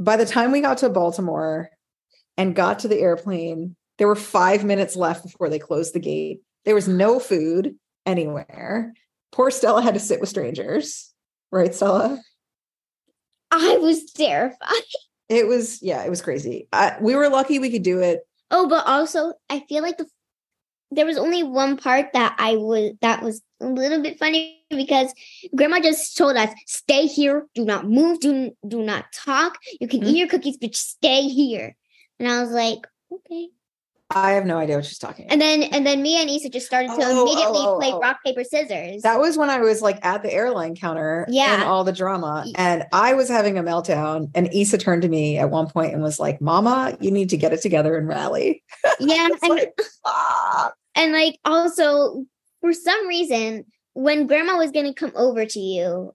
By 0.00 0.16
the 0.16 0.26
time 0.26 0.52
we 0.52 0.60
got 0.60 0.78
to 0.78 0.90
Baltimore 0.90 1.70
and 2.36 2.54
got 2.54 2.80
to 2.80 2.88
the 2.88 2.98
airplane, 2.98 3.76
There 3.98 4.06
were 4.06 4.16
five 4.16 4.64
minutes 4.64 4.96
left 4.96 5.24
before 5.24 5.48
they 5.48 5.58
closed 5.58 5.92
the 5.92 6.00
gate. 6.00 6.40
There 6.64 6.74
was 6.74 6.88
no 6.88 7.18
food 7.18 7.74
anywhere. 8.06 8.94
Poor 9.32 9.50
Stella 9.50 9.82
had 9.82 9.94
to 9.94 10.00
sit 10.00 10.20
with 10.20 10.28
strangers, 10.28 11.12
right, 11.50 11.74
Stella? 11.74 12.20
I 13.50 13.78
was 13.78 14.10
terrified. 14.12 14.58
It 15.30 15.46
was, 15.46 15.82
yeah, 15.82 16.02
it 16.04 16.08
was 16.08 16.22
crazy. 16.22 16.68
I, 16.72 16.96
we 17.02 17.14
were 17.14 17.28
lucky 17.28 17.58
we 17.58 17.70
could 17.70 17.82
do 17.82 18.00
it. 18.00 18.26
Oh, 18.50 18.66
but 18.66 18.86
also 18.86 19.34
I 19.50 19.60
feel 19.68 19.82
like 19.82 19.98
the 19.98 20.06
there 20.90 21.04
was 21.04 21.18
only 21.18 21.42
one 21.42 21.76
part 21.76 22.14
that 22.14 22.34
I 22.38 22.56
was 22.56 22.92
that 23.02 23.22
was 23.22 23.42
a 23.60 23.66
little 23.66 24.02
bit 24.02 24.18
funny 24.18 24.64
because 24.70 25.12
grandma 25.54 25.80
just 25.80 26.16
told 26.16 26.38
us 26.38 26.48
stay 26.66 27.04
here, 27.06 27.46
do 27.54 27.66
not 27.66 27.86
move, 27.86 28.20
do 28.20 28.52
do 28.66 28.82
not 28.82 29.12
talk. 29.12 29.58
You 29.78 29.86
can 29.86 30.00
Mhm. 30.00 30.06
eat 30.06 30.16
your 30.16 30.28
cookies, 30.28 30.56
but 30.56 30.74
stay 30.74 31.28
here. 31.28 31.76
And 32.18 32.26
I 32.26 32.40
was 32.40 32.50
like, 32.50 32.78
okay. 33.12 33.48
I 34.10 34.32
have 34.32 34.46
no 34.46 34.56
idea 34.56 34.76
what 34.76 34.86
she's 34.86 34.98
talking 34.98 35.26
about. 35.26 35.34
And 35.34 35.40
then 35.40 35.62
and 35.64 35.86
then 35.86 36.00
me 36.00 36.18
and 36.20 36.30
Isa 36.30 36.48
just 36.48 36.66
started 36.66 36.88
to 36.88 36.96
Oh, 36.98 37.22
immediately 37.22 37.58
oh, 37.60 37.74
oh, 37.74 37.78
play 37.78 37.92
oh. 37.92 38.00
rock 38.00 38.18
paper 38.24 38.42
scissors. 38.42 39.02
That 39.02 39.20
was 39.20 39.36
when 39.36 39.50
I 39.50 39.60
was 39.60 39.82
like 39.82 40.02
at 40.04 40.22
the 40.22 40.32
airline 40.32 40.76
counter 40.76 41.26
Yeah. 41.28 41.54
and 41.54 41.64
all 41.64 41.84
the 41.84 41.92
drama. 41.92 42.46
And 42.54 42.84
I 42.92 43.12
was 43.14 43.28
having 43.28 43.58
a 43.58 43.62
meltdown. 43.62 44.30
And 44.34 44.52
Isa 44.54 44.78
turned 44.78 45.02
to 45.02 45.08
me 45.08 45.36
at 45.36 45.50
one 45.50 45.68
point 45.68 45.92
and 45.92 46.02
was 46.02 46.18
like, 46.18 46.40
Mama, 46.40 46.96
you 47.00 47.10
need 47.10 47.28
to 47.30 47.36
get 47.36 47.52
it 47.52 47.60
together 47.60 47.96
and 47.98 48.08
rally. 48.08 48.62
yeah, 49.00 49.28
and 49.42 49.50
like, 49.50 49.78
ah. 50.06 50.72
and 50.94 51.12
like 51.12 51.38
also 51.44 52.24
for 52.62 52.72
some 52.72 53.06
reason 53.08 53.66
when 53.92 54.26
grandma 54.26 54.56
was 54.56 54.70
gonna 54.70 54.94
come 54.94 55.12
over 55.16 55.44
to 55.44 55.60
you 55.60 56.14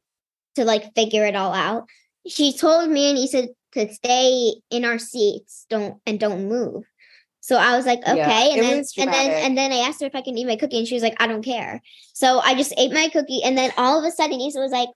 to 0.55 0.65
like 0.65 0.95
figure 0.95 1.25
it 1.25 1.35
all 1.35 1.53
out, 1.53 1.87
she 2.27 2.57
told 2.57 2.89
me 2.89 3.09
and 3.09 3.19
Isa 3.19 3.49
to 3.73 3.93
stay 3.93 4.53
in 4.69 4.85
our 4.85 4.97
seats, 4.97 5.65
don't 5.69 5.99
and 6.05 6.19
don't 6.19 6.47
move. 6.47 6.83
So 7.43 7.57
I 7.57 7.75
was 7.75 7.85
like, 7.85 7.99
okay, 8.07 8.15
Yeah, 8.15 8.53
and 8.53 8.63
then 8.63 8.85
and 8.97 9.13
then 9.13 9.45
and 9.45 9.57
then 9.57 9.73
I 9.73 9.79
asked 9.79 9.99
her 9.99 10.07
if 10.07 10.15
I 10.15 10.21
can 10.21 10.37
eat 10.37 10.47
my 10.47 10.55
cookie, 10.55 10.77
and 10.77 10.87
she 10.87 10.93
was 10.93 11.03
like, 11.03 11.21
I 11.21 11.27
don't 11.27 11.43
care. 11.43 11.81
So 12.13 12.39
I 12.39 12.55
just 12.55 12.73
ate 12.77 12.93
my 12.93 13.09
cookie, 13.09 13.43
and 13.43 13.57
then 13.57 13.73
all 13.75 13.99
of 13.99 14.05
a 14.05 14.11
sudden 14.11 14.39
Isa 14.39 14.61
was 14.61 14.71
like, 14.71 14.87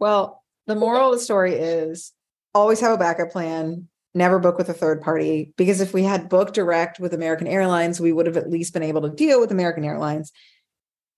Well, 0.00 0.42
the 0.66 0.74
moral 0.74 1.12
of 1.12 1.18
the 1.18 1.24
story 1.24 1.54
is 1.54 2.10
always 2.52 2.80
have 2.80 2.90
a 2.90 2.98
backup 2.98 3.30
plan. 3.30 3.88
Never 4.12 4.40
book 4.40 4.58
with 4.58 4.68
a 4.70 4.74
third 4.74 5.02
party 5.02 5.54
because 5.56 5.80
if 5.80 5.94
we 5.94 6.02
had 6.02 6.28
booked 6.28 6.54
direct 6.54 6.98
with 6.98 7.14
American 7.14 7.46
Airlines, 7.46 8.00
we 8.00 8.12
would 8.12 8.26
have 8.26 8.36
at 8.36 8.50
least 8.50 8.72
been 8.72 8.82
able 8.82 9.02
to 9.02 9.10
deal 9.10 9.40
with 9.40 9.52
American 9.52 9.84
Airlines 9.84 10.32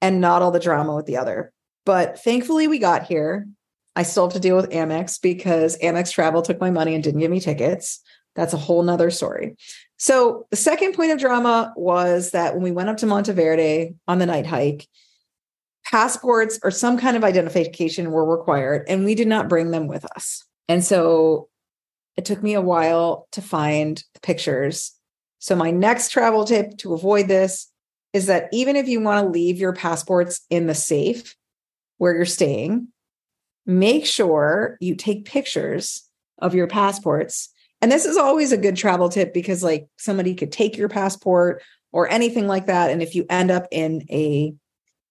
and 0.02 0.20
not 0.20 0.42
all 0.42 0.50
the 0.50 0.60
drama 0.60 0.94
with 0.94 1.06
the 1.06 1.16
other. 1.16 1.54
But 1.86 2.20
thankfully, 2.20 2.68
we 2.68 2.78
got 2.78 3.04
here. 3.04 3.48
I 3.96 4.02
still 4.02 4.26
have 4.26 4.34
to 4.34 4.40
deal 4.40 4.56
with 4.56 4.70
Amex 4.70 5.20
because 5.22 5.78
Amex 5.78 6.12
Travel 6.12 6.42
took 6.42 6.60
my 6.60 6.70
money 6.70 6.94
and 6.94 7.02
didn't 7.02 7.20
give 7.20 7.30
me 7.30 7.40
tickets. 7.40 8.00
That's 8.36 8.52
a 8.52 8.58
whole 8.58 8.82
nother 8.82 9.10
story. 9.10 9.56
So, 10.04 10.46
the 10.50 10.56
second 10.58 10.92
point 10.92 11.12
of 11.12 11.18
drama 11.18 11.72
was 11.78 12.32
that 12.32 12.52
when 12.52 12.62
we 12.62 12.72
went 12.72 12.90
up 12.90 12.98
to 12.98 13.06
Monteverde 13.06 13.94
on 14.06 14.18
the 14.18 14.26
night 14.26 14.44
hike, 14.44 14.86
passports 15.86 16.60
or 16.62 16.70
some 16.70 16.98
kind 16.98 17.16
of 17.16 17.24
identification 17.24 18.10
were 18.10 18.26
required, 18.26 18.84
and 18.86 19.06
we 19.06 19.14
did 19.14 19.28
not 19.28 19.48
bring 19.48 19.70
them 19.70 19.86
with 19.86 20.04
us. 20.14 20.44
And 20.68 20.84
so 20.84 21.48
it 22.18 22.26
took 22.26 22.42
me 22.42 22.52
a 22.52 22.60
while 22.60 23.28
to 23.32 23.40
find 23.40 24.04
the 24.12 24.20
pictures. 24.20 24.92
So, 25.38 25.56
my 25.56 25.70
next 25.70 26.10
travel 26.10 26.44
tip 26.44 26.76
to 26.80 26.92
avoid 26.92 27.26
this 27.26 27.72
is 28.12 28.26
that 28.26 28.50
even 28.52 28.76
if 28.76 28.86
you 28.86 29.00
want 29.00 29.24
to 29.24 29.32
leave 29.32 29.56
your 29.56 29.72
passports 29.72 30.42
in 30.50 30.66
the 30.66 30.74
safe 30.74 31.34
where 31.96 32.14
you're 32.14 32.26
staying, 32.26 32.88
make 33.64 34.04
sure 34.04 34.76
you 34.80 34.96
take 34.96 35.24
pictures 35.24 36.06
of 36.40 36.54
your 36.54 36.66
passports. 36.66 37.53
And 37.84 37.92
this 37.92 38.06
is 38.06 38.16
always 38.16 38.50
a 38.50 38.56
good 38.56 38.76
travel 38.76 39.10
tip 39.10 39.34
because, 39.34 39.62
like, 39.62 39.88
somebody 39.98 40.34
could 40.34 40.50
take 40.50 40.78
your 40.78 40.88
passport 40.88 41.60
or 41.92 42.08
anything 42.08 42.46
like 42.46 42.64
that. 42.64 42.90
And 42.90 43.02
if 43.02 43.14
you 43.14 43.26
end 43.28 43.50
up 43.50 43.66
in 43.70 44.06
a 44.10 44.54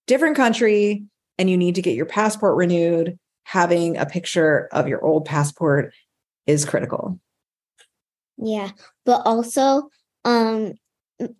different 0.08 0.34
country 0.34 1.04
and 1.38 1.48
you 1.48 1.56
need 1.56 1.76
to 1.76 1.82
get 1.82 1.94
your 1.94 2.04
passport 2.04 2.56
renewed, 2.56 3.16
having 3.44 3.96
a 3.96 4.06
picture 4.06 4.68
of 4.72 4.88
your 4.88 5.04
old 5.04 5.24
passport 5.24 5.94
is 6.48 6.64
critical. 6.64 7.20
yeah. 8.38 8.72
But 9.06 9.22
also, 9.24 9.88
um, 10.24 10.72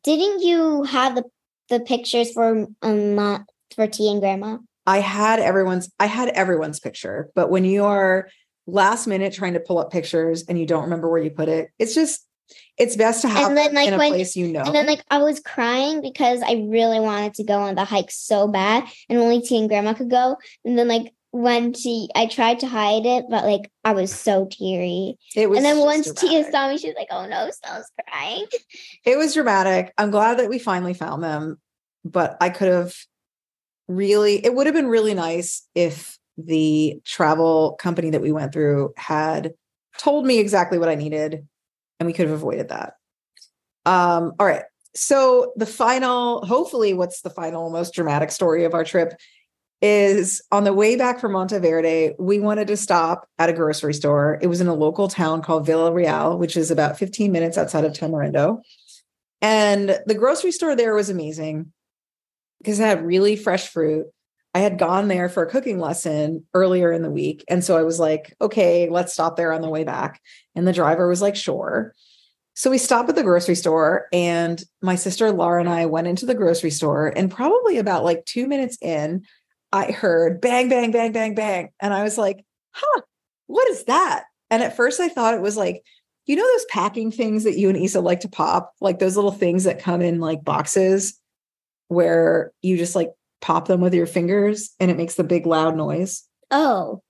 didn't 0.05 0.41
you 0.41 0.85
have 0.85 1.17
the 1.17 1.25
the 1.69 1.81
pictures 1.81 2.31
for 2.31 2.69
um 2.83 3.45
for 3.75 3.89
T 3.89 4.09
and 4.09 4.21
Grandma? 4.21 4.59
I 4.87 5.01
had 5.01 5.41
everyone's 5.41 5.91
I 5.99 6.07
had 6.07 6.29
everyone's 6.29 6.79
picture, 6.79 7.29
but 7.35 7.51
when 7.51 7.65
you 7.65 7.83
are 7.83 8.29
last 8.67 9.07
minute 9.07 9.33
trying 9.33 9.55
to 9.55 9.61
pull 9.61 9.79
up 9.79 9.91
pictures 9.93 10.45
and 10.49 10.59
you 10.59 10.67
don't 10.67 10.85
remember 10.85 11.09
where 11.11 11.23
you 11.23 11.31
put 11.31 11.49
it, 11.49 11.71
it's 11.79 11.95
just 11.95 12.27
it's 12.77 12.95
best 12.97 13.23
to 13.23 13.29
have 13.29 13.49
And 13.49 13.57
then, 13.57 13.73
like, 13.75 13.89
in 13.89 13.95
a 13.95 13.99
when- 13.99 14.11
place 14.11 14.37
you 14.37 14.49
know. 14.49 14.63
And 14.63 14.75
then 14.75 14.87
like 14.87 15.03
I 15.11 15.19
was 15.19 15.41
crying 15.41 16.01
because 16.03 16.43
I 16.43 16.67
really 16.69 17.01
wanted 17.01 17.35
to 17.35 17.45
go 17.45 17.59
on 17.61 17.75
the 17.75 17.85
hike 17.85 18.11
so 18.11 18.49
bad, 18.49 18.85
and 19.09 19.19
only 19.19 19.41
T 19.41 19.59
and 19.59 19.69
Grandma 19.69 19.95
could 19.95 20.11
go. 20.11 20.37
And 20.65 20.79
then 20.79 20.89
like 20.89 21.13
when 21.31 21.73
T, 21.73 22.09
I 22.15 22.27
tried 22.27 22.61
to 22.61 22.67
hide 22.69 23.07
it, 23.07 23.25
but 23.29 23.45
like 23.45 23.71
I 23.83 23.93
was 23.93 24.15
so 24.15 24.47
teary. 24.51 25.17
it 25.35 25.49
was 25.51 25.57
And 25.57 25.65
then 25.67 25.79
once 25.79 26.13
Tia 26.13 26.49
saw 26.51 26.69
me, 26.69 26.79
she 26.79 26.89
was 26.89 26.97
like, 26.97 27.09
"Oh 27.11 27.27
no, 27.27 27.51
Stella's 27.51 27.91
crying." 28.09 28.47
it 29.05 29.17
was 29.19 29.35
dramatic. 29.35 29.93
I'm 29.99 30.11
glad 30.11 30.39
that 30.39 30.49
we 30.49 30.59
finally 30.59 30.95
found 30.95 31.23
them, 31.25 31.59
but 32.05 32.37
I 32.41 32.51
could 32.51 32.69
have 32.69 32.95
really, 33.89 34.45
it 34.45 34.55
would 34.55 34.67
have 34.67 34.75
been 34.75 34.87
really 34.89 35.15
nice 35.15 35.67
if 35.75 36.19
the 36.37 37.01
travel 37.05 37.77
company 37.79 38.11
that 38.11 38.21
we 38.21 38.33
went 38.33 38.53
through 38.53 38.93
had 38.97 39.55
told 39.99 40.27
me 40.27 40.39
exactly 40.39 40.79
what 40.79 40.89
I 40.89 40.95
needed 40.95 41.47
and 42.01 42.07
we 42.07 42.13
could 42.13 42.27
have 42.27 42.35
avoided 42.35 42.69
that. 42.69 42.95
Um, 43.87 44.33
all 44.39 44.47
right. 44.47 44.65
So 44.95 45.53
the 45.57 45.67
final, 45.67 46.45
hopefully, 46.47 46.95
what's 46.95 47.23
the 47.23 47.31
final 47.31 47.71
most 47.71 47.95
dramatic 47.95 48.31
story 48.31 48.65
of 48.65 48.75
our 48.75 48.85
trip 48.85 49.15
is 49.83 50.43
on 50.51 50.65
the 50.65 50.73
way 50.73 50.97
back 50.97 51.21
from 51.21 51.33
Monteverde, 51.33 52.15
we 52.19 52.41
wanted 52.41 52.69
to 52.69 52.77
stop 52.77 53.29
at 53.39 53.51
a 53.51 53.53
grocery 53.53 53.93
store. 53.93 54.39
It 54.41 54.47
was 54.47 54.61
in 54.61 54.69
a 54.69 54.75
local 54.75 55.09
town 55.09 55.43
called 55.43 55.67
Villarreal, 55.67 56.39
which 56.39 56.57
is 56.57 56.71
about 56.71 56.99
15 56.99 57.31
minutes 57.31 57.59
outside 57.59 57.85
of 57.85 57.93
Tamarindo. 57.93 58.63
And 59.43 60.01
the 60.07 60.15
grocery 60.15 60.53
store 60.53 60.75
there 60.75 60.95
was 60.95 61.11
amazing 61.11 61.73
because 62.59 62.81
it 62.81 62.85
had 62.85 63.05
really 63.05 63.37
fresh 63.37 63.69
fruit. 63.69 64.07
I 64.55 64.61
had 64.61 64.79
gone 64.79 65.09
there 65.09 65.29
for 65.29 65.43
a 65.43 65.51
cooking 65.51 65.81
lesson 65.81 66.47
earlier 66.55 66.93
in 66.93 67.03
the 67.03 67.11
week. 67.11 67.45
And 67.49 67.65
so 67.65 67.77
I 67.77 67.83
was 67.83 67.99
like, 67.99 68.35
okay, 68.41 68.89
let's 68.89 69.13
stop 69.13 69.37
there 69.37 69.53
on 69.53 69.63
the 69.63 69.69
way 69.69 69.83
back. 69.83 70.21
And 70.55 70.67
the 70.67 70.73
driver 70.73 71.09
was 71.09 71.21
like, 71.21 71.35
sure. 71.35 71.93
So 72.55 72.71
we 72.71 72.79
stopped 72.79 73.09
at 73.09 73.17
the 73.17 73.25
grocery 73.25 73.57
store, 73.57 74.07
and 74.13 74.63
my 74.81 74.95
sister 74.95 75.33
Laura 75.33 75.59
and 75.59 75.69
I 75.69 75.87
went 75.87 76.07
into 76.07 76.25
the 76.25 76.37
grocery 76.37 76.71
store. 76.71 77.09
And 77.09 77.29
probably 77.29 77.79
about 77.79 78.05
like 78.05 78.25
two 78.27 78.47
minutes 78.47 78.79
in, 78.81 79.25
I 79.73 79.91
heard 79.91 80.41
bang, 80.41 80.69
bang, 80.69 80.93
bang, 80.93 81.11
bang, 81.11 81.35
bang. 81.35 81.71
And 81.81 81.93
I 81.93 82.05
was 82.05 82.17
like, 82.17 82.45
huh, 82.71 83.03
what 83.49 83.69
is 83.71 83.85
that? 83.87 84.27
And 84.51 84.63
at 84.63 84.77
first 84.77 85.01
I 85.01 85.09
thought 85.09 85.35
it 85.35 85.43
was 85.43 85.57
like, 85.57 85.83
you 86.27 86.37
know, 86.37 86.47
those 86.47 86.65
packing 86.67 87.11
things 87.11 87.43
that 87.43 87.59
you 87.59 87.69
and 87.69 87.77
Isa 87.77 88.01
like 88.01 88.21
to 88.21 88.29
pop, 88.29 88.73
like 88.81 89.01
those 89.01 89.17
little 89.17 89.33
things 89.33 89.65
that 89.65 89.81
come 89.81 90.01
in 90.01 90.21
like 90.21 90.45
boxes 90.45 91.21
where 91.89 92.53
you 92.63 92.77
just 92.77 92.95
like 92.95 93.11
pop 93.45 93.69
them 93.69 93.83
with 93.83 93.93
your 93.93 94.07
fingers 94.07 94.71
and 94.81 94.91
it 94.91 94.97
makes 94.97 95.17
the 95.17 95.23
big 95.23 95.45
loud 95.45 95.77
noise. 95.77 96.25
Oh, 96.51 97.03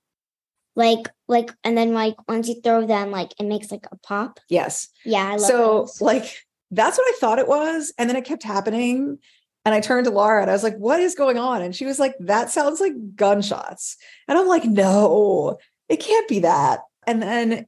like 0.74 1.08
like, 1.28 1.54
and 1.62 1.78
then 1.78 1.94
like 1.94 2.16
once 2.28 2.48
you 2.48 2.60
throw 2.60 2.84
them, 2.84 3.12
like 3.12 3.32
it 3.38 3.44
makes 3.44 3.70
like 3.70 3.86
a 3.92 3.96
pop. 3.98 4.40
Yes. 4.48 4.88
Yeah, 5.04 5.36
so 5.36 5.82
those. 5.82 6.00
like 6.00 6.36
that's 6.72 6.98
what 6.98 7.06
I 7.06 7.16
thought 7.20 7.38
it 7.38 7.46
was. 7.46 7.94
And 7.98 8.10
then 8.10 8.16
it 8.16 8.24
kept 8.24 8.42
happening. 8.42 9.18
And 9.64 9.74
I 9.74 9.80
turned 9.80 10.06
to 10.06 10.10
Laura 10.10 10.42
and 10.42 10.50
I 10.50 10.54
was 10.54 10.64
like, 10.64 10.76
what 10.76 10.98
is 10.98 11.14
going 11.14 11.38
on? 11.38 11.62
And 11.62 11.74
she 11.74 11.86
was 11.86 12.00
like, 12.00 12.14
that 12.18 12.50
sounds 12.50 12.80
like 12.80 12.92
gunshots. 13.14 13.96
And 14.26 14.36
I'm 14.36 14.48
like, 14.48 14.64
no, 14.64 15.58
it 15.88 16.00
can't 16.00 16.28
be 16.28 16.40
that. 16.40 16.80
And 17.06 17.22
then 17.22 17.66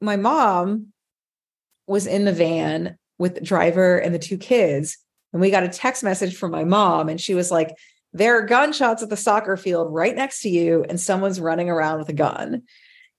my 0.00 0.16
mom 0.16 0.92
was 1.88 2.06
in 2.06 2.24
the 2.24 2.32
van 2.32 2.96
with 3.18 3.34
the 3.34 3.40
driver 3.40 3.98
and 3.98 4.14
the 4.14 4.20
two 4.20 4.38
kids. 4.38 4.98
And 5.32 5.40
we 5.40 5.50
got 5.50 5.64
a 5.64 5.68
text 5.68 6.04
message 6.04 6.36
from 6.36 6.52
my 6.52 6.62
mom, 6.62 7.08
and 7.08 7.20
she 7.20 7.34
was 7.34 7.50
like, 7.50 7.74
there 8.14 8.38
are 8.38 8.46
gunshots 8.46 9.02
at 9.02 9.10
the 9.10 9.16
soccer 9.16 9.56
field 9.56 9.92
right 9.92 10.14
next 10.14 10.40
to 10.42 10.48
you, 10.48 10.84
and 10.88 10.98
someone's 11.00 11.40
running 11.40 11.68
around 11.68 11.98
with 11.98 12.08
a 12.08 12.14
gun. 12.14 12.62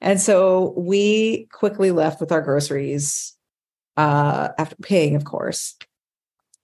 And 0.01 0.19
so 0.19 0.73
we 0.77 1.47
quickly 1.51 1.91
left 1.91 2.19
with 2.19 2.31
our 2.31 2.41
groceries 2.41 3.35
uh, 3.97 4.49
after 4.57 4.75
paying, 4.77 5.15
of 5.15 5.25
course. 5.25 5.75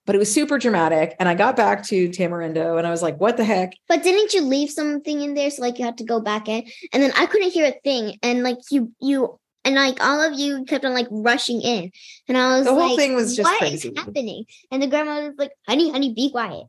But 0.04 0.16
it 0.16 0.18
was 0.18 0.32
super 0.32 0.58
dramatic. 0.58 1.14
And 1.20 1.28
I 1.28 1.34
got 1.34 1.54
back 1.56 1.84
to 1.84 2.08
Tamarindo 2.08 2.76
and 2.76 2.86
I 2.86 2.90
was 2.90 3.02
like, 3.02 3.18
what 3.20 3.36
the 3.36 3.44
heck? 3.44 3.74
But 3.88 4.02
didn't 4.02 4.34
you 4.34 4.42
leave 4.42 4.70
something 4.70 5.20
in 5.20 5.34
there 5.34 5.48
so 5.50 5.62
like 5.62 5.78
you 5.78 5.84
had 5.84 5.98
to 5.98 6.04
go 6.04 6.20
back 6.20 6.48
in? 6.48 6.64
And 6.92 7.02
then 7.02 7.12
I 7.16 7.26
couldn't 7.26 7.52
hear 7.52 7.66
a 7.66 7.80
thing. 7.84 8.18
And 8.22 8.42
like 8.42 8.58
you 8.70 8.92
you 9.00 9.38
and 9.64 9.76
like 9.76 10.02
all 10.04 10.20
of 10.20 10.38
you 10.38 10.64
kept 10.64 10.84
on 10.84 10.92
like 10.92 11.06
rushing 11.10 11.60
in. 11.62 11.92
And 12.26 12.36
I 12.36 12.58
was 12.58 12.66
The 12.66 12.74
whole 12.74 12.88
like, 12.88 12.98
thing 12.98 13.14
was 13.14 13.36
just 13.36 13.48
"What 13.48 13.62
is 13.62 13.82
crazy." 13.82 13.92
happening? 13.96 14.44
And 14.72 14.82
the 14.82 14.88
grandma 14.88 15.20
was 15.20 15.34
like, 15.38 15.52
honey, 15.68 15.92
honey, 15.92 16.12
be 16.12 16.32
quiet. 16.32 16.66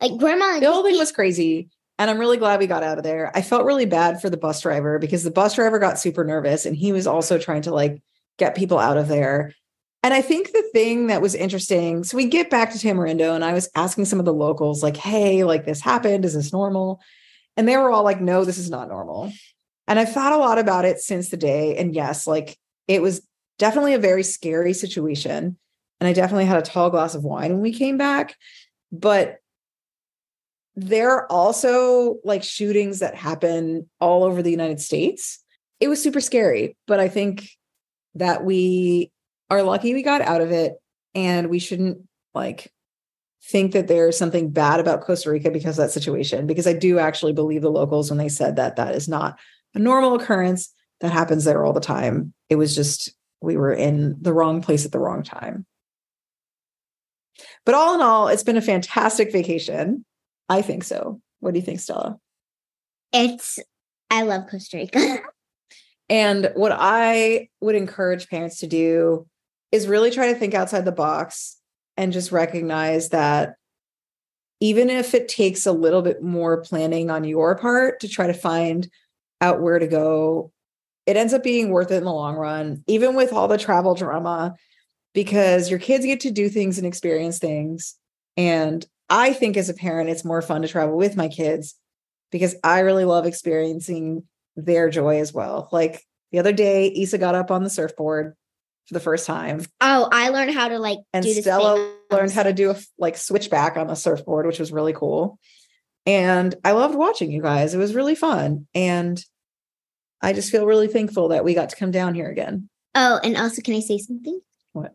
Like 0.00 0.18
grandma 0.18 0.58
The 0.60 0.70
whole 0.70 0.82
thing 0.82 0.98
was 0.98 1.12
crazy. 1.12 1.68
And 1.98 2.10
I'm 2.10 2.18
really 2.18 2.36
glad 2.36 2.60
we 2.60 2.66
got 2.66 2.82
out 2.82 2.98
of 2.98 3.04
there. 3.04 3.32
I 3.34 3.40
felt 3.40 3.64
really 3.64 3.86
bad 3.86 4.20
for 4.20 4.28
the 4.28 4.36
bus 4.36 4.60
driver 4.60 4.98
because 4.98 5.24
the 5.24 5.30
bus 5.30 5.54
driver 5.54 5.78
got 5.78 5.98
super 5.98 6.24
nervous 6.24 6.66
and 6.66 6.76
he 6.76 6.92
was 6.92 7.06
also 7.06 7.38
trying 7.38 7.62
to 7.62 7.72
like 7.72 8.02
get 8.38 8.54
people 8.54 8.78
out 8.78 8.98
of 8.98 9.08
there. 9.08 9.54
And 10.02 10.12
I 10.12 10.20
think 10.20 10.52
the 10.52 10.68
thing 10.72 11.08
that 11.08 11.22
was 11.22 11.34
interesting, 11.34 12.04
so 12.04 12.16
we 12.16 12.26
get 12.26 12.50
back 12.50 12.70
to 12.70 12.78
Tamarindo, 12.78 13.34
and 13.34 13.44
I 13.44 13.54
was 13.54 13.68
asking 13.74 14.04
some 14.04 14.20
of 14.20 14.24
the 14.24 14.32
locals, 14.32 14.80
like, 14.80 14.96
hey, 14.96 15.42
like 15.42 15.64
this 15.64 15.80
happened. 15.80 16.24
Is 16.24 16.34
this 16.34 16.52
normal? 16.52 17.00
And 17.56 17.66
they 17.66 17.76
were 17.76 17.90
all 17.90 18.04
like, 18.04 18.20
no, 18.20 18.44
this 18.44 18.58
is 18.58 18.70
not 18.70 18.88
normal. 18.88 19.32
And 19.88 19.98
I've 19.98 20.12
thought 20.12 20.32
a 20.32 20.36
lot 20.36 20.58
about 20.58 20.84
it 20.84 21.00
since 21.00 21.30
the 21.30 21.36
day. 21.36 21.76
And 21.76 21.94
yes, 21.94 22.26
like 22.26 22.56
it 22.86 23.02
was 23.02 23.26
definitely 23.58 23.94
a 23.94 23.98
very 23.98 24.22
scary 24.22 24.74
situation. 24.74 25.56
And 25.98 26.08
I 26.08 26.12
definitely 26.12 26.44
had 26.44 26.58
a 26.58 26.62
tall 26.62 26.90
glass 26.90 27.14
of 27.14 27.24
wine 27.24 27.52
when 27.52 27.62
we 27.62 27.72
came 27.72 27.96
back. 27.96 28.36
But 28.92 29.38
there 30.76 31.10
are 31.10 31.32
also 31.32 32.18
like 32.22 32.42
shootings 32.42 32.98
that 32.98 33.14
happen 33.14 33.88
all 33.98 34.24
over 34.24 34.42
the 34.42 34.50
United 34.50 34.80
States. 34.80 35.42
It 35.80 35.88
was 35.88 36.02
super 36.02 36.20
scary, 36.20 36.76
but 36.86 37.00
I 37.00 37.08
think 37.08 37.50
that 38.14 38.44
we 38.44 39.10
are 39.50 39.62
lucky 39.62 39.94
we 39.94 40.02
got 40.02 40.20
out 40.22 40.40
of 40.40 40.50
it 40.50 40.74
and 41.14 41.48
we 41.48 41.58
shouldn't 41.58 41.98
like 42.34 42.72
think 43.44 43.72
that 43.72 43.86
there's 43.86 44.18
something 44.18 44.50
bad 44.50 44.80
about 44.80 45.02
Costa 45.02 45.30
Rica 45.30 45.50
because 45.50 45.78
of 45.78 45.84
that 45.84 45.92
situation 45.92 46.46
because 46.46 46.66
I 46.66 46.72
do 46.72 46.98
actually 46.98 47.32
believe 47.32 47.62
the 47.62 47.70
locals 47.70 48.10
when 48.10 48.18
they 48.18 48.28
said 48.28 48.56
that 48.56 48.76
that 48.76 48.94
is 48.94 49.08
not 49.08 49.38
a 49.74 49.78
normal 49.78 50.14
occurrence 50.14 50.72
that 51.00 51.12
happens 51.12 51.44
there 51.44 51.64
all 51.64 51.72
the 51.72 51.80
time. 51.80 52.32
It 52.48 52.56
was 52.56 52.74
just 52.74 53.12
we 53.40 53.56
were 53.56 53.72
in 53.72 54.16
the 54.20 54.32
wrong 54.32 54.62
place 54.62 54.84
at 54.84 54.92
the 54.92 54.98
wrong 54.98 55.22
time. 55.22 55.64
But 57.64 57.74
all 57.74 57.94
in 57.94 58.00
all, 58.00 58.28
it's 58.28 58.42
been 58.42 58.56
a 58.56 58.62
fantastic 58.62 59.30
vacation. 59.30 60.04
I 60.48 60.62
think 60.62 60.84
so. 60.84 61.20
What 61.40 61.54
do 61.54 61.60
you 61.60 61.64
think, 61.64 61.80
Stella? 61.80 62.18
It's 63.12 63.58
I 64.10 64.22
love 64.22 64.44
Costa 64.50 64.76
Rica. 64.76 65.18
and 66.08 66.50
what 66.54 66.72
I 66.74 67.48
would 67.60 67.74
encourage 67.74 68.28
parents 68.28 68.58
to 68.58 68.66
do 68.66 69.26
is 69.72 69.88
really 69.88 70.10
try 70.10 70.32
to 70.32 70.38
think 70.38 70.54
outside 70.54 70.84
the 70.84 70.92
box 70.92 71.58
and 71.96 72.12
just 72.12 72.32
recognize 72.32 73.08
that 73.10 73.56
even 74.60 74.88
if 74.88 75.14
it 75.14 75.28
takes 75.28 75.66
a 75.66 75.72
little 75.72 76.02
bit 76.02 76.22
more 76.22 76.62
planning 76.62 77.10
on 77.10 77.24
your 77.24 77.56
part 77.56 78.00
to 78.00 78.08
try 78.08 78.26
to 78.26 78.34
find 78.34 78.88
out 79.40 79.60
where 79.60 79.78
to 79.78 79.86
go, 79.86 80.50
it 81.04 81.16
ends 81.16 81.34
up 81.34 81.42
being 81.42 81.70
worth 81.70 81.90
it 81.90 81.96
in 81.96 82.04
the 82.04 82.12
long 82.12 82.36
run, 82.36 82.82
even 82.86 83.14
with 83.14 83.32
all 83.32 83.48
the 83.48 83.58
travel 83.58 83.94
drama, 83.94 84.54
because 85.12 85.70
your 85.70 85.78
kids 85.78 86.06
get 86.06 86.20
to 86.20 86.30
do 86.30 86.48
things 86.48 86.78
and 86.78 86.86
experience 86.86 87.38
things. 87.38 87.96
And 88.36 88.86
I 89.08 89.32
think 89.32 89.56
as 89.56 89.68
a 89.68 89.74
parent, 89.74 90.10
it's 90.10 90.24
more 90.24 90.42
fun 90.42 90.62
to 90.62 90.68
travel 90.68 90.96
with 90.96 91.16
my 91.16 91.28
kids 91.28 91.74
because 92.30 92.56
I 92.64 92.80
really 92.80 93.04
love 93.04 93.26
experiencing 93.26 94.24
their 94.56 94.90
joy 94.90 95.20
as 95.20 95.32
well. 95.32 95.68
Like 95.70 96.02
the 96.32 96.38
other 96.38 96.52
day, 96.52 96.88
Isa 96.88 97.18
got 97.18 97.34
up 97.34 97.50
on 97.50 97.62
the 97.62 97.70
surfboard 97.70 98.34
for 98.86 98.94
the 98.94 99.00
first 99.00 99.26
time. 99.26 99.62
Oh, 99.80 100.08
I 100.12 100.30
learned 100.30 100.54
how 100.54 100.68
to 100.68 100.78
like 100.78 100.98
and 101.12 101.24
Stella 101.24 101.94
learned 102.10 102.32
how 102.32 102.42
to 102.42 102.52
do 102.52 102.70
a 102.70 102.76
like 102.98 103.16
switchback 103.16 103.76
on 103.76 103.86
the 103.86 103.94
surfboard, 103.94 104.46
which 104.46 104.58
was 104.58 104.72
really 104.72 104.92
cool. 104.92 105.38
And 106.04 106.54
I 106.64 106.72
loved 106.72 106.94
watching 106.94 107.32
you 107.32 107.42
guys. 107.42 107.74
It 107.74 107.78
was 107.78 107.94
really 107.94 108.14
fun. 108.14 108.66
And 108.74 109.22
I 110.22 110.32
just 110.32 110.50
feel 110.50 110.66
really 110.66 110.88
thankful 110.88 111.28
that 111.28 111.44
we 111.44 111.54
got 111.54 111.70
to 111.70 111.76
come 111.76 111.90
down 111.90 112.14
here 112.14 112.28
again. 112.28 112.68
Oh, 112.94 113.20
and 113.22 113.36
also 113.36 113.60
can 113.60 113.74
I 113.74 113.80
say 113.80 113.98
something? 113.98 114.40
What? 114.72 114.94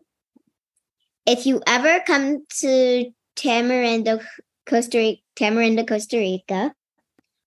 If 1.26 1.46
you 1.46 1.62
ever 1.68 2.02
come 2.06 2.46
to 2.60 3.12
Tamarindo, 3.36 4.24
Costa 4.66 4.98
Rica, 4.98 5.22
Tamarindo, 5.36 5.88
Costa 5.88 6.18
Rica, 6.18 6.74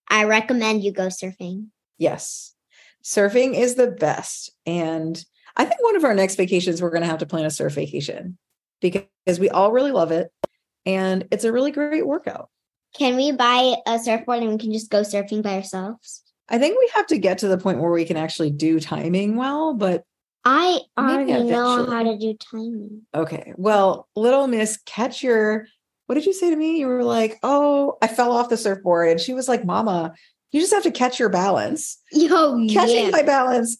I 0.08 0.24
recommend 0.24 0.82
you 0.82 0.92
go 0.92 1.06
surfing. 1.06 1.68
Yes. 1.98 2.54
Surfing 3.02 3.54
is 3.54 3.74
the 3.74 3.88
best. 3.88 4.50
And 4.66 5.22
I 5.56 5.64
think 5.64 5.82
one 5.82 5.96
of 5.96 6.04
our 6.04 6.14
next 6.14 6.36
vacations, 6.36 6.82
we're 6.82 6.90
going 6.90 7.02
to 7.02 7.08
have 7.08 7.18
to 7.18 7.26
plan 7.26 7.44
a 7.44 7.50
surf 7.50 7.74
vacation 7.74 8.38
because 8.80 9.38
we 9.38 9.50
all 9.50 9.72
really 9.72 9.92
love 9.92 10.10
it. 10.10 10.30
And 10.86 11.26
it's 11.30 11.44
a 11.44 11.52
really 11.52 11.70
great 11.70 12.06
workout. 12.06 12.50
Can 12.94 13.16
we 13.16 13.32
buy 13.32 13.76
a 13.86 13.98
surfboard 13.98 14.42
and 14.42 14.52
we 14.52 14.58
can 14.58 14.72
just 14.72 14.90
go 14.90 15.00
surfing 15.00 15.42
by 15.42 15.54
ourselves? 15.54 16.22
I 16.48 16.58
think 16.58 16.78
we 16.78 16.90
have 16.94 17.06
to 17.08 17.18
get 17.18 17.38
to 17.38 17.48
the 17.48 17.58
point 17.58 17.80
where 17.80 17.90
we 17.90 18.04
can 18.04 18.16
actually 18.16 18.50
do 18.50 18.78
timing 18.78 19.36
well, 19.36 19.74
but 19.74 20.04
I 20.44 20.80
already 20.98 21.44
know 21.44 21.86
how 21.86 22.02
to 22.02 22.18
do 22.18 22.34
timing. 22.34 23.02
Okay. 23.14 23.54
Well, 23.56 24.08
little 24.14 24.46
miss, 24.46 24.78
catch 24.84 25.22
your 25.22 25.66
what 26.06 26.16
did 26.16 26.26
you 26.26 26.34
say 26.34 26.50
to 26.50 26.56
me? 26.56 26.78
You 26.78 26.86
were 26.86 27.02
like, 27.02 27.38
oh, 27.42 27.96
I 28.02 28.08
fell 28.08 28.32
off 28.32 28.50
the 28.50 28.56
surfboard. 28.56 29.08
And 29.08 29.20
she 29.20 29.32
was 29.32 29.48
like, 29.48 29.64
Mama, 29.64 30.14
you 30.52 30.60
just 30.60 30.72
have 30.74 30.82
to 30.82 30.90
catch 30.90 31.18
your 31.18 31.30
balance. 31.30 31.98
Yo, 32.12 32.66
catching 32.68 33.06
yeah. 33.06 33.10
my 33.10 33.22
balance 33.22 33.78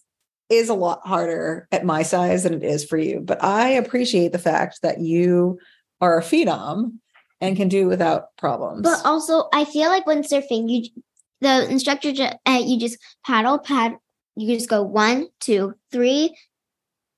is 0.48 0.68
a 0.68 0.74
lot 0.74 1.00
harder 1.06 1.68
at 1.70 1.84
my 1.84 2.02
size 2.02 2.44
than 2.44 2.54
it 2.54 2.62
is 2.62 2.84
for 2.84 2.96
you. 2.96 3.20
But 3.20 3.42
I 3.42 3.68
appreciate 3.70 4.32
the 4.32 4.38
fact 4.38 4.80
that 4.82 5.00
you 5.00 5.58
are 6.00 6.18
a 6.18 6.22
phenom 6.22 6.98
and 7.40 7.56
can 7.56 7.68
do 7.68 7.86
without 7.88 8.36
problems. 8.38 8.82
But 8.82 9.04
also, 9.04 9.48
I 9.52 9.64
feel 9.64 9.88
like 9.88 10.06
when 10.06 10.22
surfing, 10.22 10.70
you 10.70 10.88
the 11.40 11.70
instructor 11.70 12.10
uh, 12.46 12.62
you 12.64 12.78
just 12.78 12.98
paddle, 13.26 13.58
pad. 13.58 13.96
You 14.36 14.52
just 14.54 14.68
go 14.68 14.82
one, 14.82 15.28
two, 15.40 15.74
three, 15.92 16.36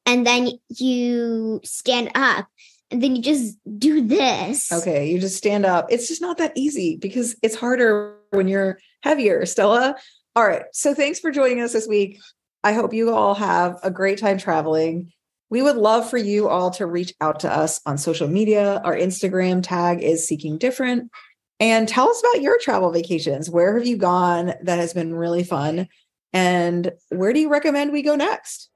and 0.07 0.27
then 0.27 0.51
you 0.69 1.61
stand 1.65 2.13
up, 2.15 2.47
and 2.91 3.03
then 3.03 3.17
you 3.17 3.23
just 3.23 3.59
do 3.79 4.01
this. 4.07 4.73
Okay, 4.73 5.11
you 5.11 5.19
just 5.19 5.37
stand 5.37 5.67
up. 5.67 5.87
It's 5.91 6.09
just 6.09 6.23
not 6.23 6.39
that 6.39 6.53
easy 6.55 6.97
because 6.97 7.37
it's 7.43 7.57
harder 7.57 8.17
when 8.31 8.49
you're 8.49 8.79
heavier, 9.03 9.45
Stella. 9.45 9.97
All 10.35 10.47
right. 10.47 10.65
So 10.73 10.95
thanks 10.95 11.19
for 11.19 11.31
joining 11.31 11.61
us 11.61 11.73
this 11.73 11.87
week. 11.87 12.21
I 12.63 12.73
hope 12.73 12.93
you 12.93 13.15
all 13.15 13.35
have 13.35 13.79
a 13.83 13.91
great 13.91 14.19
time 14.19 14.39
traveling. 14.39 15.13
We 15.49 15.63
would 15.63 15.77
love 15.77 16.11
for 16.11 16.19
you 16.19 16.49
all 16.49 16.71
to 16.73 16.87
reach 16.87 17.15
out 17.21 17.41
to 17.41 17.53
us 17.53 17.81
on 17.87 17.99
social 17.99 18.29
media. 18.29 18.81
Our 18.85 18.97
Instagram 18.97 19.63
tag 19.63 20.03
is 20.03 20.27
Seeking 20.27 20.59
Different. 20.59 21.11
And 21.59 21.89
tell 21.89 22.11
us 22.11 22.21
about 22.21 22.43
your 22.43 22.59
travel 22.61 22.91
vacations. 22.91 23.49
Where 23.49 23.79
have 23.79 23.87
you 23.87 23.97
gone 23.97 24.53
that 24.63 24.79
has 24.79 24.93
been 24.93 25.15
really 25.15 25.45
fun? 25.45 25.89
And 26.33 26.93
where 27.09 27.33
do 27.33 27.41
you 27.41 27.49
recommend 27.49 27.93
we 27.93 28.03
go 28.03 28.15
next? 28.15 28.69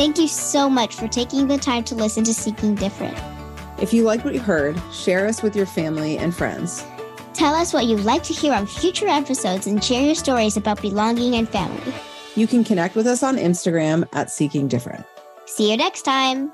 Thank 0.00 0.16
you 0.16 0.28
so 0.28 0.70
much 0.70 0.94
for 0.94 1.08
taking 1.08 1.46
the 1.46 1.58
time 1.58 1.84
to 1.84 1.94
listen 1.94 2.24
to 2.24 2.32
Seeking 2.32 2.74
Different. 2.74 3.14
If 3.82 3.92
you 3.92 4.04
like 4.04 4.24
what 4.24 4.32
you 4.32 4.40
heard, 4.40 4.80
share 4.90 5.26
us 5.26 5.42
with 5.42 5.54
your 5.54 5.66
family 5.66 6.16
and 6.16 6.34
friends. 6.34 6.82
Tell 7.34 7.54
us 7.54 7.74
what 7.74 7.84
you'd 7.84 8.00
like 8.00 8.22
to 8.22 8.32
hear 8.32 8.54
on 8.54 8.64
future 8.64 9.08
episodes 9.08 9.66
and 9.66 9.84
share 9.84 10.02
your 10.02 10.14
stories 10.14 10.56
about 10.56 10.80
belonging 10.80 11.34
and 11.34 11.46
family. 11.46 11.92
You 12.34 12.46
can 12.46 12.64
connect 12.64 12.96
with 12.96 13.06
us 13.06 13.22
on 13.22 13.36
Instagram 13.36 14.08
at 14.14 14.30
Seeking 14.30 14.68
Different. 14.68 15.04
See 15.44 15.70
you 15.70 15.76
next 15.76 16.00
time. 16.00 16.50